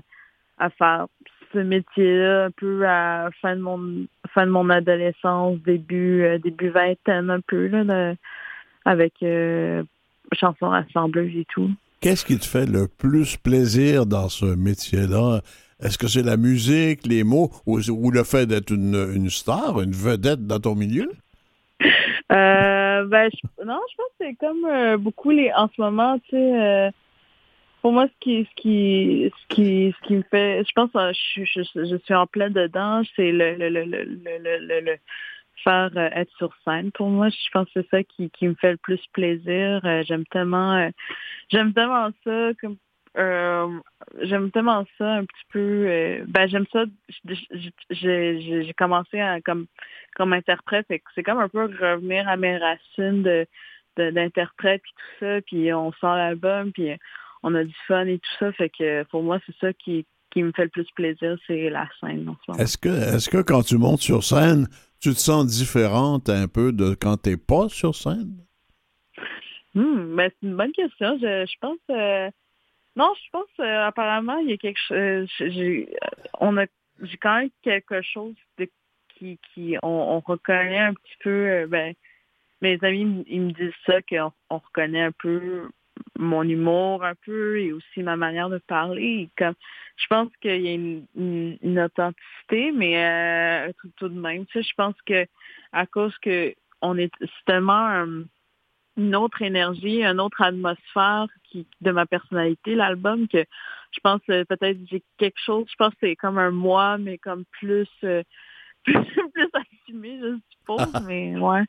[0.58, 1.06] à faire
[1.52, 6.68] ce métier-là un peu à fin de mon fin de mon adolescence, début euh, début
[6.68, 8.14] vingtaine un peu là,
[8.84, 9.82] avec euh,
[10.32, 11.70] chansons assembleuses et tout.
[12.00, 15.40] Qu'est-ce qui te fait le plus plaisir dans ce métier-là?
[15.80, 17.78] Est-ce que c'est la musique, les mots, ou,
[18.10, 21.10] le fait d'être une, une, star, une vedette dans ton milieu?
[22.32, 23.30] Euh, ben,
[23.64, 26.36] non, je pense que c'est comme euh, beaucoup les en ce moment, tu sais.
[26.36, 26.90] Euh,
[27.82, 31.44] pour moi, ce qui, ce qui, ce qui, ce qui me fait, je pense, je,
[31.44, 34.96] je, je, suis en plein dedans, c'est le, le, le, le,
[35.62, 36.92] faire être sur scène.
[36.92, 39.80] Pour moi, je pense que c'est ça qui, qui me fait le plus plaisir.
[40.06, 40.90] j'aime tellement,
[41.50, 42.50] j'aime tellement ça.
[42.58, 42.78] Comme
[43.16, 43.68] euh,
[44.22, 45.86] j'aime tellement ça un petit peu.
[45.88, 46.84] Euh, ben j'aime ça.
[47.90, 49.66] J'ai commencé à, comme
[50.16, 53.46] comme interprète, c'est comme un peu revenir à mes racines de
[53.96, 56.90] d'interprète puis tout ça, puis on sort l'album, puis
[57.44, 58.52] on a du fun et tout ça.
[58.52, 61.88] Fait que pour moi, c'est ça qui qui me fait le plus plaisir, c'est la
[62.00, 62.34] scène.
[62.58, 64.66] Est-ce que est-ce que quand tu montes sur scène,
[65.00, 68.38] tu te sens différente un peu de quand t'es pas sur scène?
[69.74, 71.16] Hmm, ben, c'est une bonne question.
[71.20, 71.78] Je, je pense.
[71.90, 72.30] Euh,
[72.96, 74.96] non, je pense euh, apparemment il y a quelque chose.
[74.96, 75.88] Euh, j'ai,
[76.40, 76.66] on a,
[77.02, 78.68] j'ai quand même quelque chose de,
[79.08, 81.30] qui, qui, on, reconnaît un petit peu.
[81.30, 81.94] Euh, ben,
[82.60, 85.68] mes amis ils me disent ça qu'on on reconnaît un peu
[86.18, 89.28] mon humour un peu et aussi ma manière de parler.
[89.36, 89.54] comme,
[89.96, 94.68] je pense qu'il y a une, une, authenticité, mais tout, tout, de même, tu sais,
[94.68, 95.26] je pense que
[95.72, 97.12] à cause que on est
[97.46, 98.06] tellement
[98.96, 103.44] une autre énergie, une autre atmosphère qui, de ma personnalité, l'album, que
[103.92, 107.18] je pense euh, peut-être j'ai quelque chose, je pense que c'est comme un moi, mais
[107.18, 108.22] comme plus, euh,
[108.84, 108.96] plus,
[109.52, 111.64] assumé, je suppose, mais ouais.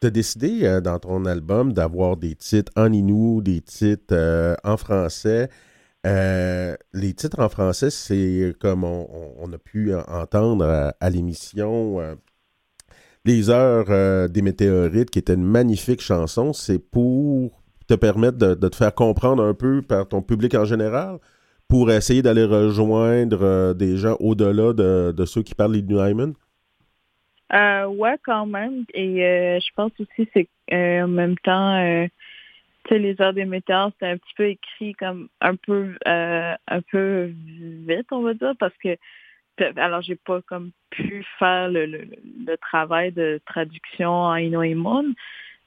[0.00, 4.76] Tu as décidé euh, dans ton album d'avoir des titres en inou, des titres en
[4.76, 5.48] français.
[6.04, 12.16] les titres en français, c'est comme on, a pu entendre à l'émission
[13.24, 18.68] les heures euh, des météorites, qui était une magnifique chanson, c'est pour te permettre de,
[18.68, 21.18] te faire comprendre un peu par ton public en général,
[21.68, 26.34] pour essayer d'aller rejoindre euh, des gens au-delà de, ceux qui parlent New Hyman?
[27.52, 28.84] Euh, ouais, quand même.
[28.94, 31.76] Et euh, je pense aussi c'est en même temps,
[32.90, 37.30] les heures des météores, c'est un petit peu écrit comme un peu un peu
[37.86, 38.96] vite, on va dire, parce que
[39.58, 44.62] alors j'ai pas comme pu faire le, le, travail de traduction en Ino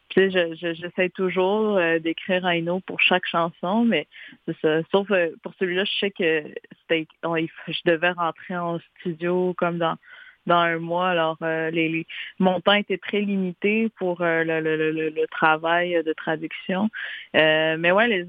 [0.09, 4.07] Tu sais, j'essaie toujours euh, d'écrire en Ino pour chaque chanson, mais
[4.45, 4.81] c'est ça.
[4.91, 6.43] Sauf euh, pour celui-là, je sais que
[6.81, 9.97] c'était, je devais rentrer en studio comme dans
[10.45, 11.09] dans un mois.
[11.09, 12.05] Alors, euh, les,
[12.37, 16.87] mon temps était très limité pour le, le, le, travail de traduction.
[17.33, 18.25] mais ouais, les,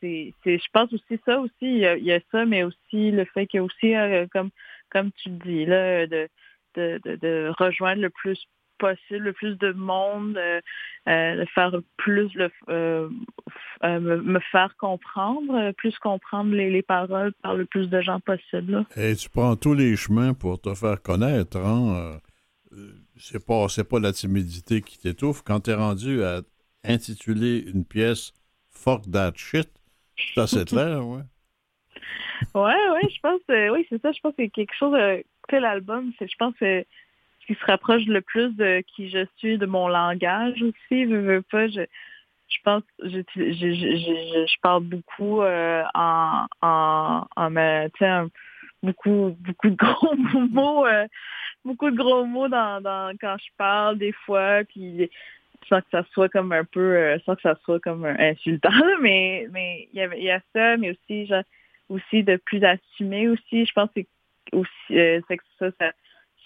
[0.00, 1.52] c'est, je pense aussi ça aussi.
[1.62, 4.28] Il y, a, il y, a, ça, mais aussi le fait qu'il y a aussi
[4.30, 4.50] comme
[4.90, 6.28] comme tu dis, là, de,
[6.74, 8.38] de, de, rejoindre le plus
[8.78, 10.60] possible, le plus de monde, euh,
[11.08, 13.08] euh, de faire plus, le, euh,
[13.82, 18.86] me, faire comprendre, plus comprendre les, les, paroles par le plus de gens possible.
[18.96, 21.58] Et tu prends tous les chemins pour te faire connaître.
[21.58, 22.20] Hein?
[23.16, 25.42] C'est pas, pas la timidité qui t'étouffe.
[25.42, 26.42] Quand tu es rendu à
[26.84, 28.32] intituler une pièce
[28.70, 29.68] Fuck that shit,
[30.34, 31.22] c'est assez clair, ouais.
[32.54, 34.12] Ouais, ouais, je pense, euh, oui, c'est ça.
[34.12, 36.84] Je pense que c'est quelque chose, euh, l'album, c'est, je pense, que
[37.40, 41.08] ce qui se rapproche le plus de qui je suis, de mon langage aussi.
[41.08, 41.80] Je veux pas, je,
[42.48, 48.28] je pense, je, je, je, je parle beaucoup euh, en, en, en
[48.82, 50.16] beaucoup, beaucoup de gros
[50.50, 51.06] mots, euh,
[51.64, 55.10] beaucoup de gros mots dans, dans, quand je parle des fois, puis
[55.68, 58.70] sans que ça soit comme un peu, sans que ça soit comme insultant,
[59.02, 61.42] mais mais il y, a, il y a ça, mais aussi genre
[61.88, 63.66] aussi de plus assumer aussi.
[63.66, 64.00] Je pense que
[64.52, 65.92] aussi euh, c'est ça,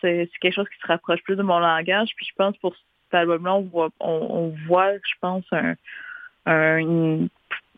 [0.00, 2.10] c'est quelque chose qui se rapproche plus de mon langage.
[2.16, 5.74] Puis je pense pour cet album-là, on voit, on, voit, je pense, un,
[6.46, 6.78] un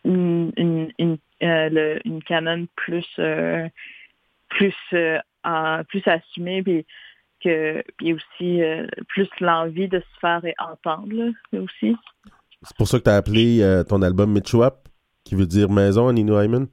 [0.04, 3.68] une, une, une, euh, une canon plus euh,
[4.48, 4.74] plus
[5.88, 6.86] plus assumée puis
[7.42, 8.60] que puis aussi
[9.08, 11.96] plus l'envie de se faire entendre aussi.
[12.62, 14.88] C'est pour ça que tu as appelé ton album Mitchwap,
[15.24, 16.68] qui veut dire maison en Inuaiman?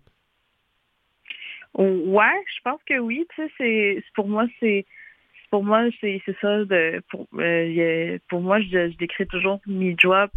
[1.76, 3.26] Ouais, je pense que oui.
[3.36, 4.86] Tu sais, c'est pour moi c'est
[5.50, 10.32] pour moi c'est ça de pour euh, pour moi je, je décris toujours mi drop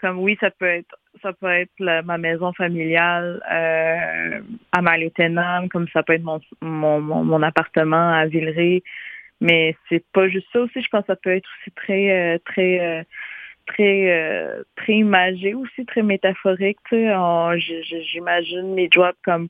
[0.00, 4.40] comme oui, ça peut être ça peut être ma maison familiale euh,
[4.72, 8.82] à Maliotenam, comme ça peut être mon, mon, mon, appartement à Villeray.
[9.40, 10.80] Mais c'est pas juste ça aussi.
[10.80, 13.02] Je pense que ça peut être aussi très euh, très euh,
[13.66, 16.78] très très imagé aussi, très métaphorique.
[16.90, 19.48] J'imagine mes jobs comme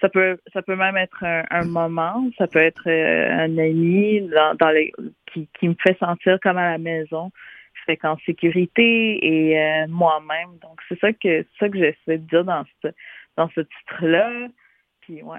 [0.00, 4.70] ça peut ça peut même être un, moment, ça peut être un ami dans, dans
[4.70, 4.92] les,
[5.32, 7.30] qui, qui me fait sentir comme à la maison
[8.04, 10.58] en sécurité et euh, moi-même.
[10.62, 12.88] Donc, c'est ça que ça que j'essaie de dire dans ce,
[13.36, 14.48] dans ce titre-là.
[15.00, 15.38] Puis, ouais.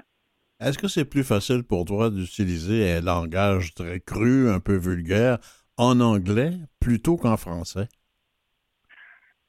[0.60, 5.38] Est-ce que c'est plus facile pour toi d'utiliser un langage très cru, un peu vulgaire,
[5.78, 6.50] en anglais
[6.80, 7.88] plutôt qu'en français?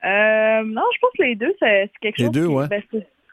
[0.04, 2.26] Euh, non, je pense que les deux, c'est quelque chose.
[2.28, 2.68] Les deux, ouais.
[2.68, 2.82] Ben,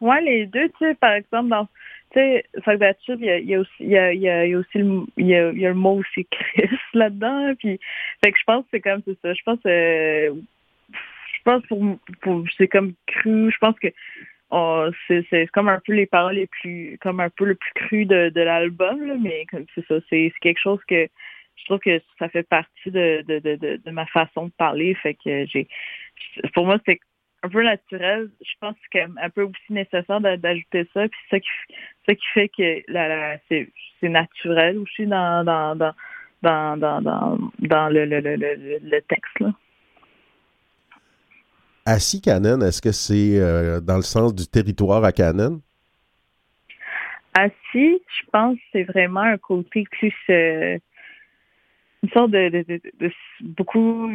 [0.01, 1.68] ouais, les deux, tu sais, par exemple, dans
[2.11, 5.34] tu sais, il y a, y a aussi, y a, y a aussi le, y
[5.34, 7.55] a, y a le mot aussi Chris là-dedans.
[7.59, 7.78] Puis,
[8.24, 9.34] fait que je pense que c'est comme c'est ça.
[9.34, 10.34] Je pense, euh,
[10.90, 13.51] je pense pour, pour c'est comme cru.
[13.51, 13.88] Je pense que
[14.51, 17.72] oh, c'est, c'est comme un peu les paroles les plus, comme un peu le plus
[17.74, 19.96] cru de, de l'album, mais comme c'est ça.
[20.09, 21.09] C'est, c'est quelque chose que
[21.57, 24.94] je trouve que ça fait partie de, de, de, de, ma façon de parler.
[24.94, 25.68] Fait que j'ai,
[26.55, 27.01] pour moi, c'est
[27.43, 28.30] un peu naturel.
[28.41, 31.09] Je pense que c'est un peu aussi nécessaire d'ajouter ça.
[31.09, 31.49] Puis ça qui,
[32.07, 33.68] ça qui fait que la, c'est,
[34.03, 35.95] naturel aussi dans, dans, dans,
[36.43, 39.41] dans, dans, dans, le, le, le, le, texte.
[39.41, 39.53] Là.
[41.84, 45.61] Assis Canon, est-ce que c'est euh, dans le sens du territoire à Canon?
[47.34, 50.78] Assis, je pense que c'est vraiment un côté plus euh,
[52.03, 54.11] une sorte de, de, de, de beaucoup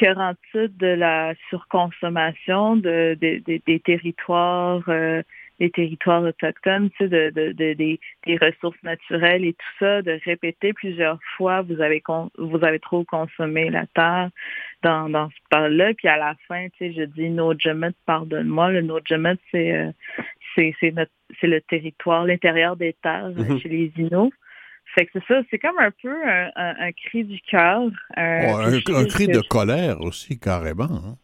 [0.00, 5.22] unique de la surconsommation de, des territoires euh,
[5.58, 7.98] des territoires autochtones, tu sais, de, de, des,
[8.40, 12.02] ressources naturelles et tout ça, de répéter plusieurs fois, vous avez
[12.38, 14.30] vous avez trop consommé la terre
[14.82, 17.52] dans, dans ce parle-là, puis à la fin, tu sais, je dis no
[18.06, 18.70] pardonne-moi.
[18.70, 19.00] Le no
[19.50, 19.90] c'est euh,
[20.54, 23.60] c'est c'est le territoire, l'intérieur des terres mm-hmm.
[23.60, 24.32] chez les Inuits.
[24.94, 26.14] Fait que c'est ça, c'est comme un peu
[26.56, 27.90] un, cri du cœur.
[28.16, 30.84] Un, cri de colère aussi, carrément.
[30.84, 31.16] Hein.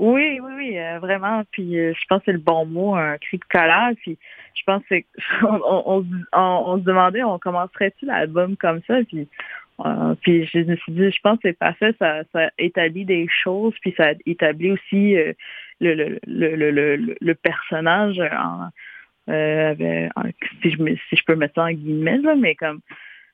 [0.00, 1.42] Oui, oui, oui, euh, vraiment.
[1.52, 3.90] Puis euh, je pense que c'est le bon mot, un cri de colère.
[4.00, 4.16] Puis
[4.54, 4.94] je pense que
[5.42, 8.96] on, on, se demandait, on commencerait-tu l'album comme ça?
[9.06, 9.28] Puis,
[9.84, 13.28] euh, puis je me suis dit, je pense que c'est parfait, ça, ça établit des
[13.28, 15.14] choses, puis ça établit aussi
[15.80, 18.70] le, le, le, le, le, personnage en,
[20.62, 22.80] si, je, si je peux mettre ça en guillemets, là, mais comme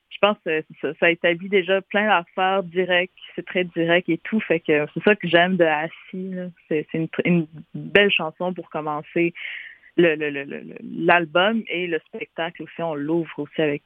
[0.09, 4.39] je pense que ça, établit déjà plein d'affaires directes, c'est très direct et tout.
[4.39, 6.33] Fait que c'est ça que j'aime de Assis.
[6.67, 9.33] C'est une, une, belle chanson pour commencer
[9.97, 12.81] l'album et le spectacle aussi.
[12.81, 13.83] On l'ouvre aussi avec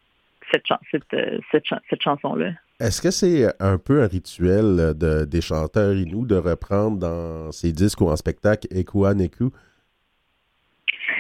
[0.52, 2.54] cette, cette, cette, chanson-là.
[2.80, 7.72] Est-ce que c'est un peu un rituel de, des chanteurs inou de reprendre dans ces
[7.72, 9.52] disques ou en spectacle Neku?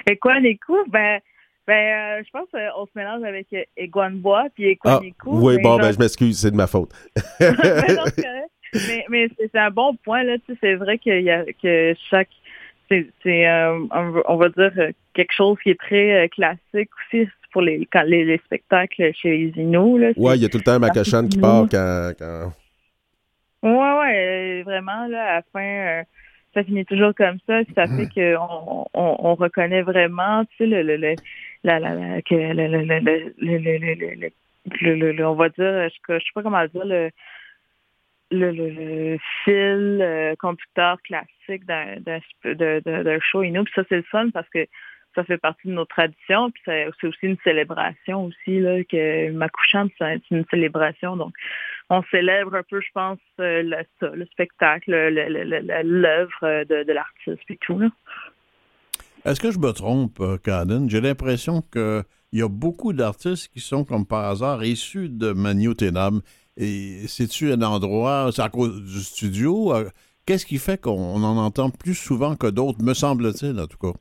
[0.08, 1.22] Ekwa Neku, ben
[1.68, 5.92] ben, euh, je pense qu'on se mélange avec euh, Bois puis Ah, oui, bon, ben,
[5.92, 6.92] je m'excuse, c'est de ma faute.
[7.40, 10.38] mais, mais c'est un bon point, là.
[10.40, 12.30] Tu sais, c'est vrai qu'il y a que chaque.
[12.90, 13.88] C'est, euh,
[14.28, 14.74] on va dire,
[15.14, 20.14] quelque chose qui est très classique aussi pour les, quand, les, spectacles chez les Inuits.
[20.18, 22.52] Oui, il y a tout le temps un Macachan qui part quand, quand...
[23.64, 26.04] Ouais, ouais, vraiment, là, à la fin
[26.54, 30.84] ça finit toujours comme ça, ça fait qu'on on, on, reconnaît vraiment, tu sais, le,
[30.84, 31.16] le, le
[31.64, 34.32] la, la, que le, le, le,
[34.82, 37.10] le, le, on va dire, je, je sais pas comment dire, le,
[38.32, 43.64] le, le, fil conducteur classique d'un, d'un, show Inou.
[43.64, 44.66] Puis ça, c'est le fun parce que
[45.16, 46.52] ça fait partie de nos traditions.
[46.52, 51.16] Puis c'est aussi une célébration aussi, là, que ma couchante, c'est une célébration.
[51.18, 51.34] Donc,
[51.92, 57.82] on célèbre un peu, je pense, le, le spectacle, l'œuvre de, de l'artiste et tout.
[59.26, 60.86] Est-ce que je me trompe, Caden?
[60.86, 65.34] Euh, J'ai l'impression qu'il y a beaucoup d'artistes qui sont, comme par hasard, issus de
[65.34, 66.22] Magnotenam.
[66.58, 69.74] Et c'est-tu un endroit, c'est à cause du studio?
[69.74, 69.90] Euh,
[70.26, 73.94] qu'est-ce qui fait qu'on en entend plus souvent que d'autres, me semble-t-il, en tout cas?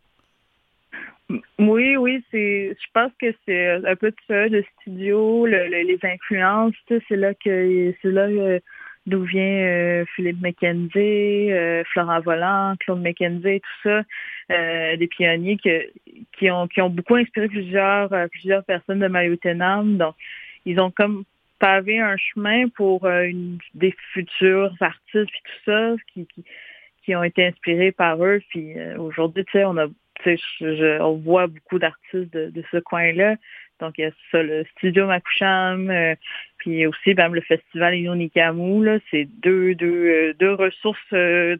[1.59, 2.77] Oui, oui, c'est.
[2.81, 7.95] Je pense que c'est un peu de ça, le studio, les influences, c'est là que
[8.03, 8.59] c'est là euh,
[9.07, 14.03] d'où vient euh, Philippe McKenzie, euh, Florent Volant, Claude McKenzie, tout ça,
[14.51, 19.97] euh, des pionniers qui ont qui ont beaucoup inspiré plusieurs plusieurs personnes de Mayotenam.
[19.97, 20.15] Donc,
[20.65, 21.25] ils ont comme
[21.59, 23.07] pavé un chemin pour
[23.75, 26.27] des futurs artistes puis tout ça qui,
[27.05, 28.41] qui, ont été inspirés par eux.
[28.49, 29.87] Puis aujourd'hui, tu sais, on a
[31.01, 33.37] on voit beaucoup d'artistes de, de, ce coin-là.
[33.81, 36.15] Donc, il y a ça, le studio Makusham, euh,
[36.59, 41.57] puis aussi même le festival Inonikamu, c'est deux, deux, euh, deux ressources euh,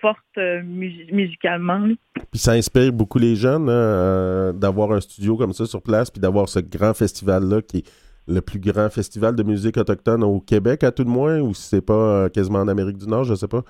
[0.00, 1.88] forte euh, musicalement.
[2.30, 6.20] Puis ça inspire beaucoup les jeunes hein, d'avoir un studio comme ça sur place, puis
[6.20, 7.90] d'avoir ce grand festival-là qui est
[8.28, 11.62] le plus grand festival de musique autochtone au Québec, à tout de moins, ou si
[11.62, 13.62] c'est pas quasiment en Amérique du Nord, je sais pas.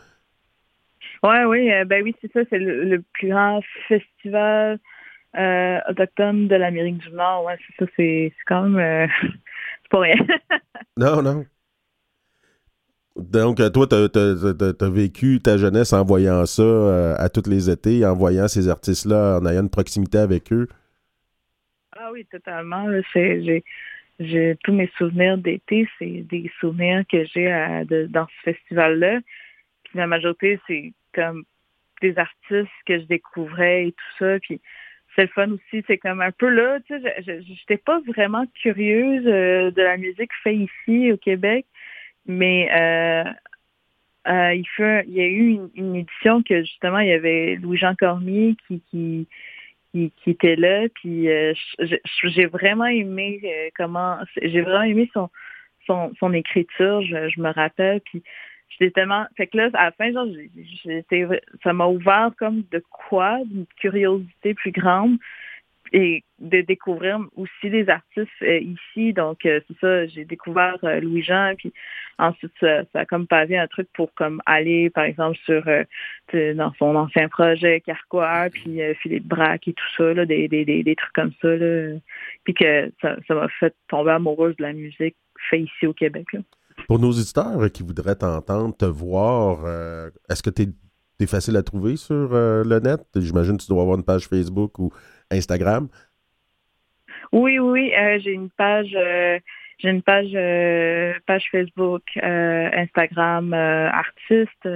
[1.23, 4.79] Ouais, oui, ben oui, c'est ça, c'est le, plus grand festival
[5.89, 7.45] autochtone de l'Amérique du Nord.
[7.45, 9.09] Ouais, c'est ça, c'est quand même
[9.83, 10.17] c'est pas rien.
[10.97, 11.45] non, non.
[13.19, 18.07] Donc, toi, tu as, vécu ta jeunesse en voyant ça euh, à tous les étés,
[18.07, 20.69] en voyant ces artistes-là, en ayant une proximité avec eux?
[21.97, 22.87] Ah oui, totalement.
[24.21, 27.49] J'ai tous mes souvenirs d'été, c'est des souvenirs que j'ai
[28.09, 29.19] dans ce festival-là.
[29.85, 31.45] Puis la majorité, c'est comme
[32.01, 34.39] des artistes que je découvrais et tout ça.
[34.41, 34.61] Puis
[35.17, 35.85] c'est le fun aussi.
[35.87, 39.97] C'est comme un peu là, tu sais, je n'étais pas vraiment curieuse euh, de la
[39.97, 41.67] musique faite ici au Québec.
[42.27, 43.25] Mais euh,
[44.29, 47.95] euh, il, fait, il y a eu une, édition que justement, il y avait Louis-Jean
[47.97, 49.27] Cormier qui, qui,
[49.93, 50.87] qui, était là.
[50.95, 51.29] Puis
[52.25, 55.31] j'ai vraiment aimé comment j'ai vraiment aimé son,
[55.87, 58.01] son, son écriture, je, me rappelle.
[58.03, 58.23] Puis
[58.71, 59.27] j'étais tellement.
[59.37, 60.27] Fait que là, à la fin, genre,
[61.63, 65.19] ça m'a ouvert comme de quoi, d'une curiosité plus grande
[65.93, 69.13] et de découvrir aussi des artistes euh, ici.
[69.13, 71.73] Donc, euh, c'est ça, j'ai découvert euh, Louis-Jean, puis
[72.19, 75.65] ensuite, ça, a comme pavé un truc pour comme aller, par exemple, sur
[76.33, 80.97] dans son ancien projet Carquois, puis Philippe Braque et tout ça, là, des, des, des,
[80.97, 81.49] trucs comme ça.
[81.49, 81.97] Là.
[82.45, 85.17] Puis que ça m'a fait tomber amoureuse de la musique
[85.49, 86.27] fait ici au Québec.
[86.87, 89.67] Pour nos auditeurs qui voudraient t'entendre, te voir,
[90.31, 90.63] est-ce que tu
[91.21, 93.01] es, facile à trouver sur le net?
[93.17, 94.91] J'imagine que tu dois avoir une page Facebook ou
[95.31, 95.89] Instagram?
[97.33, 99.39] Oui, oui, euh, j'ai une page, euh,
[99.79, 104.69] j'ai une page, euh, page Facebook, Instagram artiste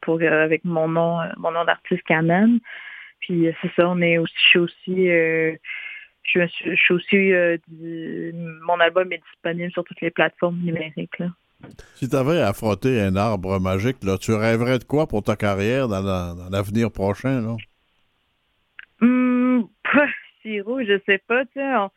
[0.00, 2.58] pour avec mon nom, mon nom d'artiste Canon.
[3.20, 5.06] Puis c'est ça, on est aussi, je suis aussi,
[6.24, 7.32] je suis, aussi,
[8.62, 11.18] mon album est disponible sur toutes les plateformes numériques.
[11.18, 11.28] Là.
[11.96, 15.88] Si tu avais affronté un arbre magique, là, tu rêverais de quoi pour ta carrière
[15.88, 16.00] dans
[16.50, 17.40] l'avenir prochain?
[17.40, 17.56] Là?
[19.00, 19.68] Hum,
[20.42, 21.90] Siro, je sais pas, sais, on,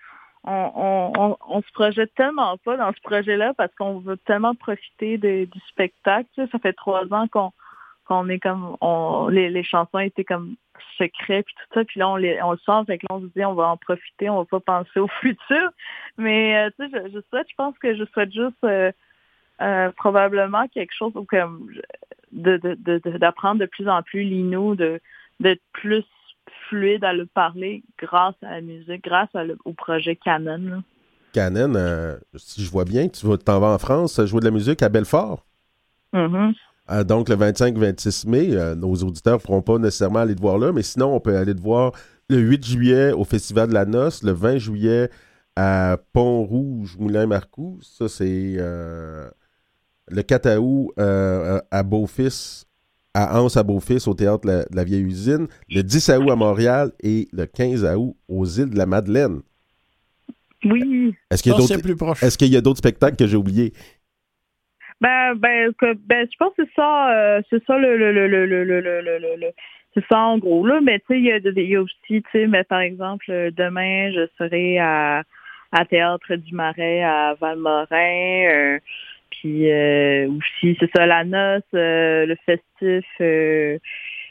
[0.44, 5.60] on, on, se projette tellement pas dans ce projet-là parce qu'on veut tellement profiter du
[5.70, 6.28] spectacle.
[6.36, 7.52] Ça fait trois ans qu'on
[8.06, 10.56] qu'on est comme on, les, les chansons étaient comme
[10.98, 13.22] secrets puis tout ça puis là on les on le sent fait que là on
[13.22, 15.70] se dit on va en profiter on va pas penser au futur
[16.18, 18.92] mais euh, tu sais je, je souhaite je pense que je souhaite juste euh,
[19.62, 21.70] euh, probablement quelque chose comme
[22.32, 22.58] de
[23.18, 25.02] d'apprendre de, de, de, plus en plus lino de
[25.40, 26.06] d'être plus
[26.70, 29.30] fluide à le parler grâce à la musique, grâce
[29.66, 30.84] au projet Canon.
[31.34, 34.82] Canon, euh, si je vois bien, tu t'en vas en France jouer de la musique
[34.82, 35.46] à Belfort.
[36.14, 36.54] Mm-hmm.
[36.92, 40.58] Euh, donc, le 25-26 mai, euh, nos auditeurs ne pourront pas nécessairement aller te voir
[40.58, 41.94] là, mais sinon, on peut aller te voir
[42.30, 45.10] le 8 juillet au Festival de la Noce, le 20 juillet
[45.56, 47.80] à Pont-Rouge, Moulin-Marcoux.
[47.82, 48.58] Ça, c'est
[50.10, 52.66] le 4 août à Beaufils
[53.14, 56.92] à Anse à Beaufils au théâtre de la, Vieille Usine, le 10 août à Montréal
[57.04, 59.42] et le 15 août aux îles de la Madeleine.
[60.64, 61.16] Oui.
[61.30, 63.74] Est-ce qu'il y a d'autres Est-ce qu'il y a d'autres spectacles que j'ai oubliés?
[65.02, 68.46] Ben, ben, ben, je pense que c'est ça, euh, c'est ça le, le, le, le,
[68.46, 69.48] le, le, le,
[69.96, 70.80] c'est ça en gros là.
[70.80, 73.26] Mais tu sais, il y a, il y a aussi, tu sais, mais par exemple,
[73.28, 75.24] demain, je serai à,
[75.72, 78.46] à Théâtre du Marais à Valmorin.
[78.52, 78.80] Euh,
[79.42, 83.80] puis euh, aussi, c'est ça, la noce, euh, le festif euh,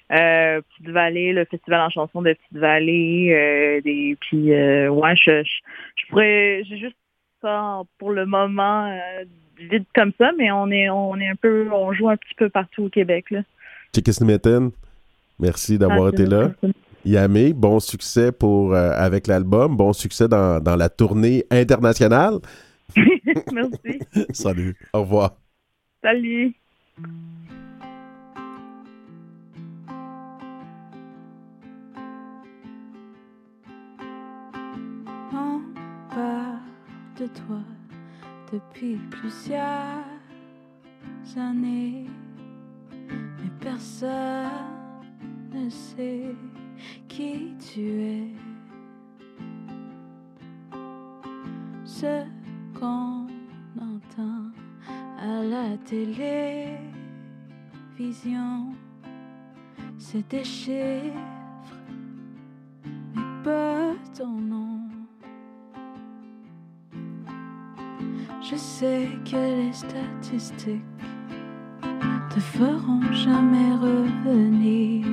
[0.08, 3.80] Petite Vallée, le festival en chanson de Petite Vallée.
[3.84, 6.96] des, puis ouais, je, je, pourrais j'ai juste
[7.42, 8.96] ça pour le moment
[9.58, 12.48] vite comme ça, mais on est on est un peu on joue un petit peu
[12.48, 13.40] partout au Québec là.
[15.40, 16.50] merci d'avoir ah, été là.
[17.04, 22.34] Yamé, bon succès pour avec l'album, bon succès dans, dans la tournée internationale.
[23.52, 24.00] Merci.
[24.32, 24.76] Salut.
[24.92, 25.36] Au revoir.
[26.02, 26.54] Salut.
[35.32, 35.60] On
[36.14, 36.60] parle
[37.18, 37.60] de toi
[38.52, 40.04] depuis plusieurs
[41.36, 42.06] années,
[43.08, 44.48] mais personne
[45.52, 46.34] ne sait
[47.08, 48.28] qui tu es.
[51.84, 52.24] Ce
[52.80, 53.26] qu'on
[53.78, 54.50] entend
[55.18, 56.78] à la télévision,
[59.98, 61.14] c'est des chiffres,
[63.14, 64.80] mais pas ton nom.
[68.40, 70.82] Je sais que les statistiques
[72.30, 75.06] te feront jamais revenir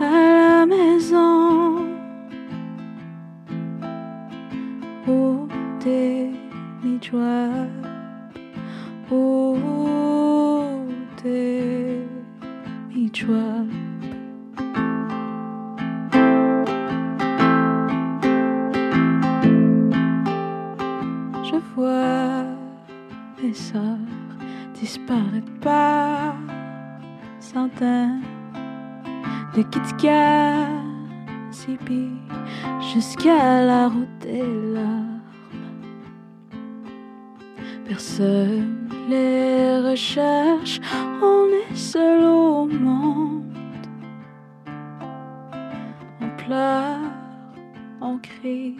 [0.00, 1.33] à la maison
[7.14, 7.83] mi
[38.16, 40.80] Personne les recherche,
[41.20, 43.42] on est seul au monde.
[46.20, 47.00] On pleure,
[48.00, 48.76] on crie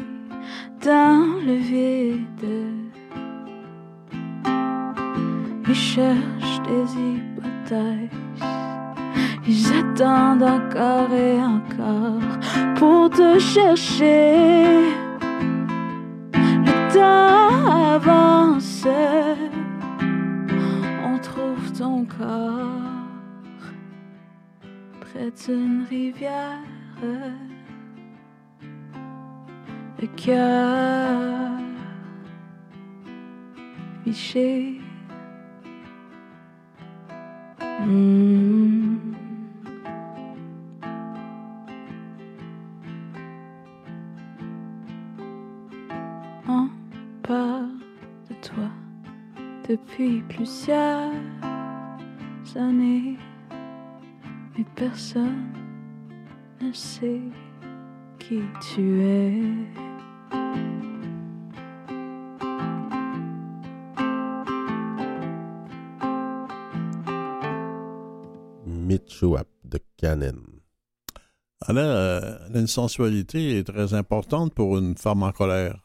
[0.84, 2.48] dans le vide.
[5.66, 8.10] Ils cherchent des hypothèses.
[9.48, 12.38] Ils attendent encore et encore
[12.76, 14.33] pour te chercher.
[30.00, 31.24] Le cœur
[34.04, 34.80] fiché.
[37.86, 38.96] Mm.
[46.48, 46.68] On
[47.22, 47.68] parle
[48.28, 48.68] de toi
[49.68, 51.10] depuis plusieurs
[52.56, 53.16] années,
[54.56, 55.46] mais personne
[56.60, 57.20] ne sait
[58.28, 58.40] qui
[58.74, 59.42] tu es.
[68.66, 70.40] Mitchouap de Canon.
[71.68, 75.78] Elle a, euh, elle a une sensualité très importante pour une femme en colère.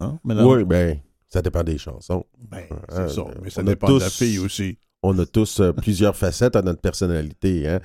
[0.00, 0.18] Hein?
[0.24, 2.24] Oui, ben, ça dépend des chansons.
[2.50, 3.24] Ben, Euh, c'est ça.
[3.42, 4.78] Mais ça on a dépend de la tous- fille aussi.
[5.02, 7.68] On a tous euh, plusieurs facettes à notre personnalité.
[7.68, 7.80] Hein?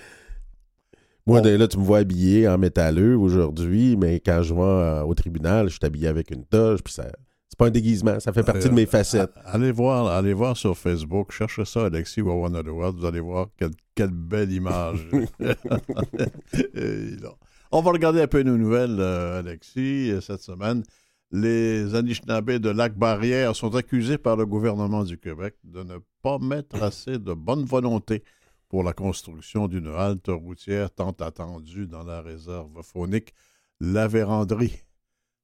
[1.27, 5.13] Moi, là, tu me vois habillé en métalleux aujourd'hui, mais quand je vais euh, au
[5.13, 7.05] tribunal, je suis habillé avec une toge, puis ça.
[7.49, 9.31] C'est pas un déguisement, ça fait partie Euh, de mes facettes.
[9.43, 13.47] a- Allez voir, allez voir sur Facebook, cherchez ça, Alexis Wawan World, vous allez voir
[13.57, 15.07] quelle, quelle belle image.
[17.71, 20.83] On va regarder un peu nos nouvelles, euh, Alexis, euh, cette semaine.
[21.31, 26.81] Les Anishinabés de Lac-Barrière sont accusés par le gouvernement du Québec de ne pas mettre
[26.81, 28.23] assez de bonne volonté
[28.69, 33.33] pour la construction d'une halte routière tant attendue dans la réserve faunique
[33.79, 34.83] La Vérandrie,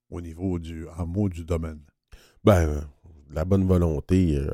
[0.09, 1.81] au niveau du hameau du domaine.
[2.43, 2.81] Ben, euh,
[3.31, 4.35] la bonne volonté.
[4.37, 4.49] euh,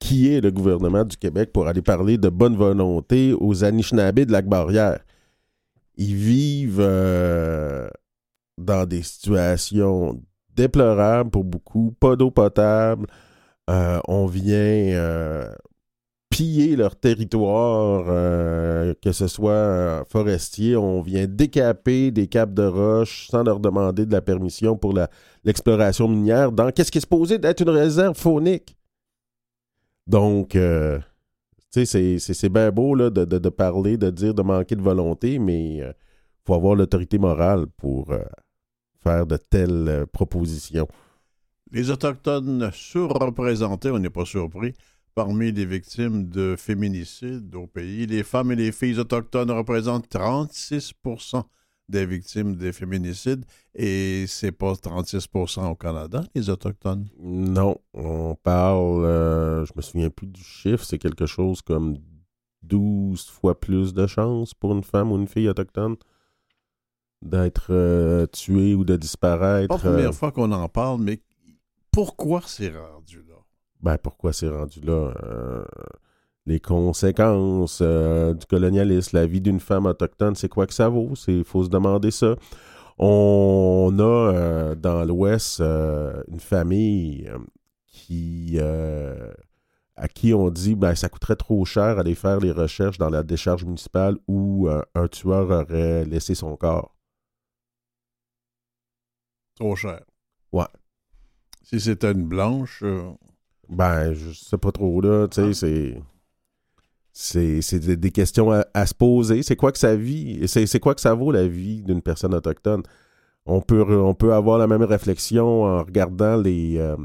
[0.00, 4.32] qui est le gouvernement du Québec pour aller parler de bonne volonté aux Anishinabés de
[4.32, 5.04] Lac-Barrière?
[5.96, 7.88] Ils vivent euh,
[8.56, 10.22] dans des situations
[10.54, 13.08] déplorables pour beaucoup, pas d'eau potable.
[13.66, 15.52] On vient
[16.38, 22.62] piller leur territoire, euh, que ce soit euh, forestier, on vient décaper des caps de
[22.62, 24.94] roche sans leur demander de la permission pour
[25.42, 28.76] l'exploration minière dans qu'est-ce qui est supposé d'être une réserve faunique.
[30.06, 31.00] Donc, euh,
[31.72, 35.40] tu sais, c'est- bien beau là, de, de- parler, de dire, de manquer de volonté,
[35.40, 35.94] mais il
[36.46, 38.14] faut avoir l'autorité morale pour
[39.02, 40.86] faire de telles propositions.
[41.72, 44.72] Les Autochtones surreprésentés, on n'est pas surpris,
[45.18, 48.06] parmi les victimes de féminicides au pays.
[48.06, 51.42] Les femmes et les filles autochtones représentent 36%
[51.88, 53.44] des victimes des féminicides
[53.74, 57.08] et c'est pas 36% au Canada, les Autochtones?
[57.18, 61.96] Non, on parle, euh, je me souviens plus du chiffre, c'est quelque chose comme
[62.62, 65.96] 12 fois plus de chances pour une femme ou une fille autochtone
[67.22, 69.66] d'être euh, tuée ou de disparaître.
[69.66, 71.20] Pas la première euh, fois qu'on en parle, mais
[71.90, 73.27] pourquoi c'est rendu là?
[73.80, 75.12] Ben, pourquoi c'est rendu là?
[75.22, 75.64] Euh,
[76.46, 81.12] les conséquences euh, du colonialisme, la vie d'une femme autochtone, c'est quoi que ça vaut?
[81.28, 82.36] Il faut se demander ça.
[82.98, 87.30] On a euh, dans l'Ouest une famille
[87.86, 88.58] qui,
[89.96, 93.22] à qui on dit ben, ça coûterait trop cher aller faire les recherches dans la
[93.22, 96.94] décharge municipale où un tueur aurait laissé son corps.
[99.58, 100.00] Trop cher.
[100.52, 100.68] Ouais.
[101.64, 103.10] Si c'était une blanche, euh,
[103.68, 105.28] Ben, je sais pas trop, là.
[105.28, 106.02] Tu sais, c'est.
[107.20, 109.42] C'est, c'est des, questions à, à se poser.
[109.42, 110.46] C'est quoi que ça vit?
[110.46, 112.84] C'est, quoi que ça vaut la vie d'une personne autochtone?
[113.44, 116.96] On peut, on peut avoir la même réflexion en regardant les, euh,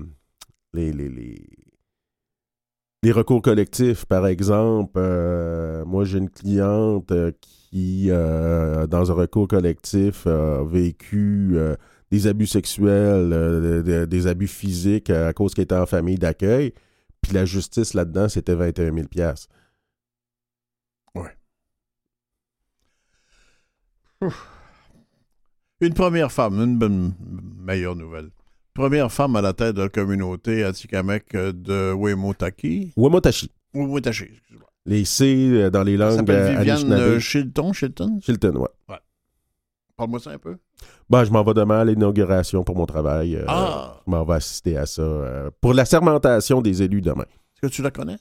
[0.72, 1.42] les, les, les,
[3.02, 5.00] les recours collectifs, par exemple,
[5.86, 7.12] moi j'ai une cliente
[7.42, 11.58] qui, dans un recours collectif, a vécu
[12.14, 16.72] des abus sexuels, des abus physiques à cause qu'elle était en famille d'accueil.
[17.24, 19.08] Puis la justice là-dedans, c'était 21 000
[21.16, 21.36] Ouais.
[25.82, 27.16] Une première femme, une bonne,
[27.58, 28.30] meilleure nouvelle.
[28.76, 32.94] Première femme à la tête de la communauté Atikamek de Wemotaki.
[32.96, 33.50] Wemotashi.
[33.74, 34.70] Wemotashi, excuse-moi.
[34.86, 36.12] Les C euh, dans les langues.
[36.12, 38.20] Ça s'appelle Viviane euh, Shilton, Shilton?
[38.22, 38.70] Shilton, ouais.
[38.90, 39.00] ouais.
[39.98, 40.58] Parle-moi ça un peu.
[41.10, 43.36] Ben, je m'en vais demain à l'inauguration pour mon travail.
[43.36, 43.98] Euh, ah!
[44.06, 45.04] Je m'en vais assister à ça.
[45.62, 47.24] pour la sermentation des élus demain.
[47.24, 48.18] Est-ce que tu la connais?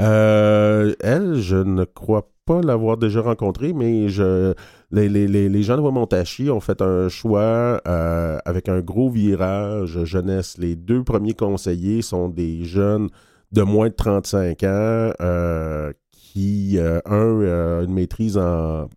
[0.00, 4.54] elle, je ne crois pas l'avoir déjà rencontrée, mais je,
[4.90, 10.02] les, les, les, gens de Wamontachi ont fait un choix euh, avec un gros virage
[10.04, 10.56] jeunesse.
[10.56, 13.10] Les deux premiers conseillers sont des jeunes
[13.52, 18.88] de moins de 35 ans euh, qui, euh, un, a une maîtrise en,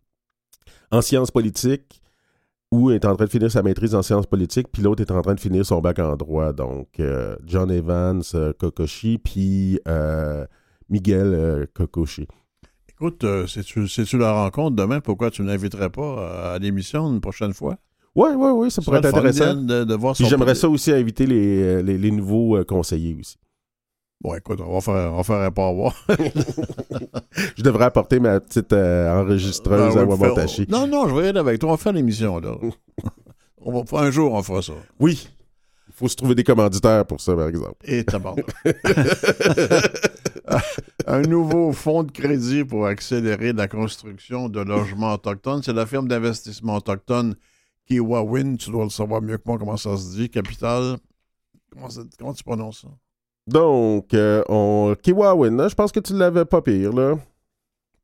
[0.91, 2.01] en sciences politiques
[2.71, 5.21] ou est en train de finir sa maîtrise en sciences politiques, puis l'autre est en
[5.21, 6.53] train de finir son bac en droit.
[6.53, 7.01] Donc,
[7.45, 8.23] John Evans
[8.57, 9.79] Kokoshi, puis
[10.89, 12.27] Miguel Kokoshi.
[13.01, 14.99] Écoute, euh, c'est-tu la rencontre demain?
[14.99, 17.77] Pourquoi tu ne l'inviterais pas à, l'émission une prochaine fois?
[18.13, 19.55] Oui, oui, oui, ça pourrait être intéressant.
[19.55, 23.37] De, de voir Puis j'aimerais ça aussi inviter les, euh, les, nouveaux euh, conseillers aussi.
[24.21, 25.95] Bon, écoute, on va faire, on va faire un pas voir.
[27.57, 30.67] je devrais apporter ma petite enregistreuse ben à Wabantachi.
[30.69, 31.69] Non, non, je vais aller avec toi.
[31.69, 32.55] On va faire l'émission, là.
[33.61, 34.73] on va, un jour, on fera ça.
[34.99, 35.27] Oui.
[35.87, 37.77] Il faut se trouver des commanditaires pour ça, par exemple.
[37.83, 38.35] Et tabac.
[41.07, 45.63] un nouveau fonds de crédit pour accélérer la construction de logements autochtones.
[45.63, 47.33] C'est la firme d'investissement autochtone
[47.87, 48.57] Kiwawin.
[48.57, 50.29] Tu dois le savoir mieux que moi comment ça se dit.
[50.29, 50.97] Capital.
[51.71, 52.89] Comment, tu prononces ça?
[53.47, 54.95] Donc, euh, on...
[55.01, 57.15] Kiwawin, je pense que tu l'avais pas pire, là.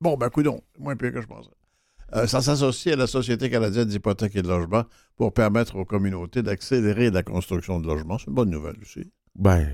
[0.01, 0.61] Bon, ben, coudon.
[0.79, 1.49] Moins pire que je pensais.
[2.15, 4.83] Euh, ça s'associe à la Société canadienne d'hypothèques et de logement
[5.15, 8.17] pour permettre aux communautés d'accélérer la construction de logements.
[8.17, 9.11] C'est une bonne nouvelle aussi.
[9.35, 9.67] Ben,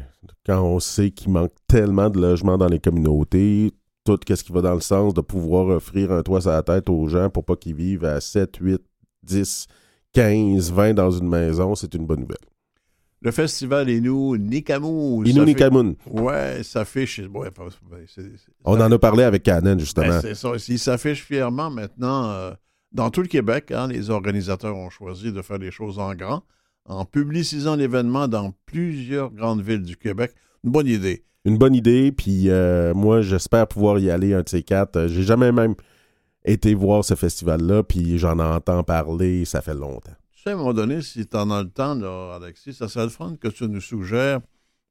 [0.46, 3.72] quand on sait qu'il manque tellement de logements dans les communautés,
[4.04, 6.90] tout ce qui va dans le sens de pouvoir offrir un toit sur la tête
[6.90, 8.82] aux gens pour pas qu'ils vivent à 7, 8,
[9.24, 9.68] 10,
[10.14, 12.38] 15, 20 dans une maison, c'est une bonne nouvelle.
[13.24, 15.26] Le festival Inou Nikamu.
[15.26, 15.94] Inou Nikamun.
[16.08, 17.22] Ouais, s'affiche.
[17.34, 17.50] Ouais,
[18.66, 20.08] On en a parlé avec Canon, justement.
[20.08, 20.52] Ben, c'est ça.
[20.68, 22.52] Il s'affiche fièrement maintenant euh,
[22.92, 23.72] dans tout le Québec.
[23.72, 26.44] Hein, les organisateurs ont choisi de faire les choses en grand
[26.86, 30.34] en publicisant l'événement dans plusieurs grandes villes du Québec.
[30.66, 31.24] Une bonne idée.
[31.46, 34.98] Une bonne idée, puis euh, moi, j'espère pouvoir y aller un de ces quatre.
[34.98, 35.76] Euh, j'ai jamais même
[36.44, 40.12] été voir ce festival-là, puis j'en entends parler, ça fait longtemps.
[40.44, 41.98] Sais, à un moment donné, si tu en as le temps,
[42.34, 44.42] Alexis, ça serait le fun que tu nous suggères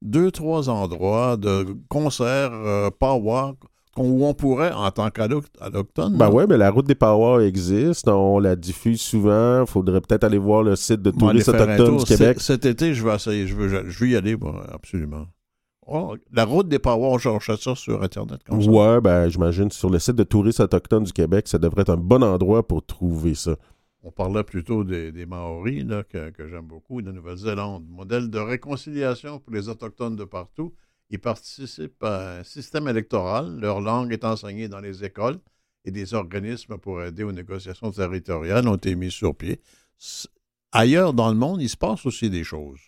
[0.00, 3.52] deux, trois endroits de concerts, euh, power,
[3.98, 6.16] où on pourrait, en tant qu'allochtone.
[6.16, 8.08] Ben oui, mais la route des Power existe.
[8.08, 9.60] On la diffuse souvent.
[9.60, 12.40] Il faudrait peut-être aller voir le site de touristes autochtones du Québec.
[12.40, 13.46] Cet été, je vais essayer.
[13.46, 14.36] Je veux, je veux y aller,
[14.72, 15.26] absolument.
[15.86, 18.40] Oh, la route des Power, je cherche ça sur Internet.
[18.48, 21.90] Comme ouais, ben j'imagine sur le site de touristes autochtones du Québec, ça devrait être
[21.90, 23.56] un bon endroit pour trouver ça.
[24.04, 27.84] On parlait plutôt des, Maoris, que j'aime beaucoup, de Nouvelle-Zélande.
[27.88, 30.74] Modèle de réconciliation pour les Autochtones de partout.
[31.10, 33.60] Ils participent à un système électoral.
[33.60, 35.38] Leur langue est enseignée dans les écoles
[35.84, 39.60] et des organismes pour aider aux négociations territoriales ont été mis sur pied.
[40.72, 42.80] Ailleurs dans le monde, il se passe aussi des choses.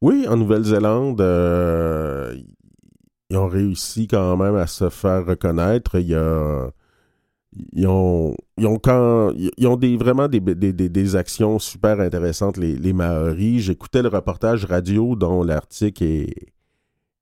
[0.00, 2.36] Oui, en Nouvelle-Zélande, euh,
[3.30, 5.98] ils ont réussi quand même à se faire reconnaître.
[5.98, 6.70] Il y a,
[7.72, 12.76] ils ont, ils ont, quand, ils ont des, vraiment des, des, actions super intéressantes, les,
[12.76, 13.62] les Maoris.
[13.62, 16.52] J'écoutais le reportage radio dont l'article est,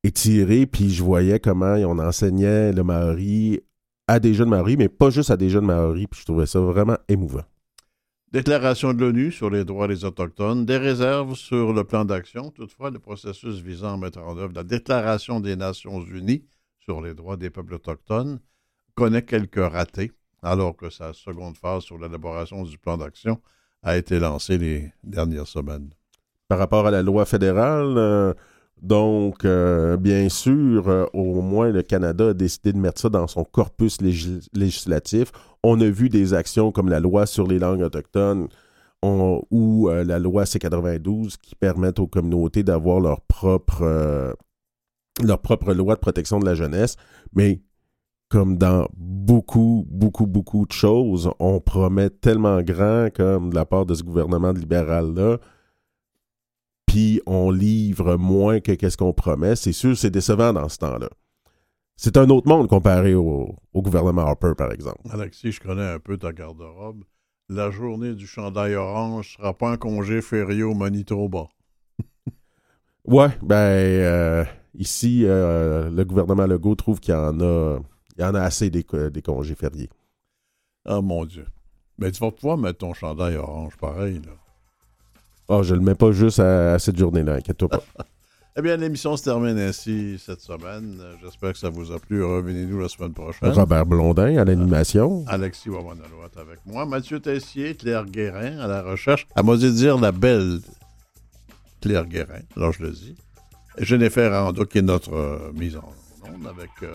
[0.03, 3.61] étiré, puis je voyais comment on enseignait le maori
[4.07, 6.59] à des jeunes maoris, mais pas juste à des jeunes maoris, puis je trouvais ça
[6.61, 7.45] vraiment émouvant.
[8.33, 12.51] Déclaration de l'ONU sur les droits des Autochtones, des réserves sur le plan d'action.
[12.51, 16.45] Toutefois, le processus visant à mettre en œuvre la Déclaration des Nations Unies
[16.79, 18.39] sur les droits des peuples autochtones
[18.95, 20.13] connaît quelques ratés,
[20.43, 23.41] alors que sa seconde phase sur l'élaboration du plan d'action
[23.83, 25.91] a été lancée les dernières semaines.
[26.49, 28.35] Par rapport à la loi fédérale, euh,
[28.83, 33.27] donc, euh, bien sûr, euh, au moins le Canada a décidé de mettre ça dans
[33.27, 33.99] son corpus
[34.53, 35.33] législatif.
[35.63, 38.49] On a vu des actions comme la loi sur les langues autochtones
[39.03, 44.35] ou la loi C92 qui permettent aux communautés d'avoir leur propre,
[45.23, 46.97] leur propre loi de protection de la jeunesse.
[47.35, 47.63] Mais
[48.31, 53.85] comme dans beaucoup, beaucoup, beaucoup de choses, on promet tellement grand comme de la part
[53.85, 55.39] de ce gouvernement libéral-là
[56.91, 61.09] puis on livre moins que qu'est-ce qu'on promet, c'est sûr, c'est décevant dans ce temps-là.
[61.95, 64.99] c'est un autre monde comparé au, gouvernement Harper, par exemple.
[65.09, 67.05] Alexis, je connais un peu ta garde-robe.
[67.49, 71.47] La journée du chandail orange sera pas un congé férié au Manitoba.
[73.05, 77.79] ouais, ben euh, ici, euh, le gouvernement Legault trouve qu'il y en a,
[78.17, 79.91] il y en a assez des, des congés fériés.
[80.85, 81.47] Ah mon Dieu.
[81.99, 84.33] Mais tu vas pouvoir mettre ton chandail orange pareil, là.
[85.49, 87.83] Oh, je le mets pas juste à, cette journée-là, inquiète-toi pas.
[88.57, 91.03] eh bien, l'émission se termine ainsi cette semaine.
[91.23, 92.23] J'espère que ça vous a plu.
[92.23, 93.51] Revenez-nous la semaine prochaine.
[93.51, 95.25] Robert Blondin à l'animation.
[95.27, 96.87] Alexis Wawanaloat avec moi.
[96.87, 99.27] Mathieu Tessier, Claire Guérin à la recherche.
[99.35, 100.61] À moi de dire la belle
[101.81, 102.43] Claire Guérin.
[102.57, 103.17] Alors, je le dis.
[103.79, 105.93] Jennifer Rando, qui est notre euh, mise en
[106.33, 106.95] onde avec euh,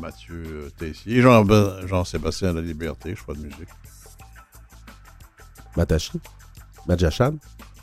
[0.00, 1.20] Mathieu Tessier.
[1.20, 1.44] Jean,
[1.86, 3.68] Jean-Sébastien La Liberté, je de musique.
[5.76, 6.20] Matachi?
[6.86, 7.34] Majachan?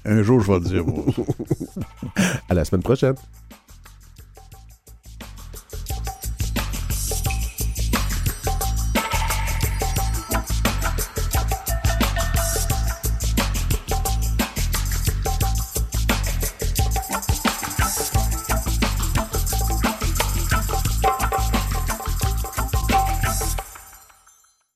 [0.04, 0.86] Un jour, je vais le dire.
[2.50, 3.16] à la semaine prochaine.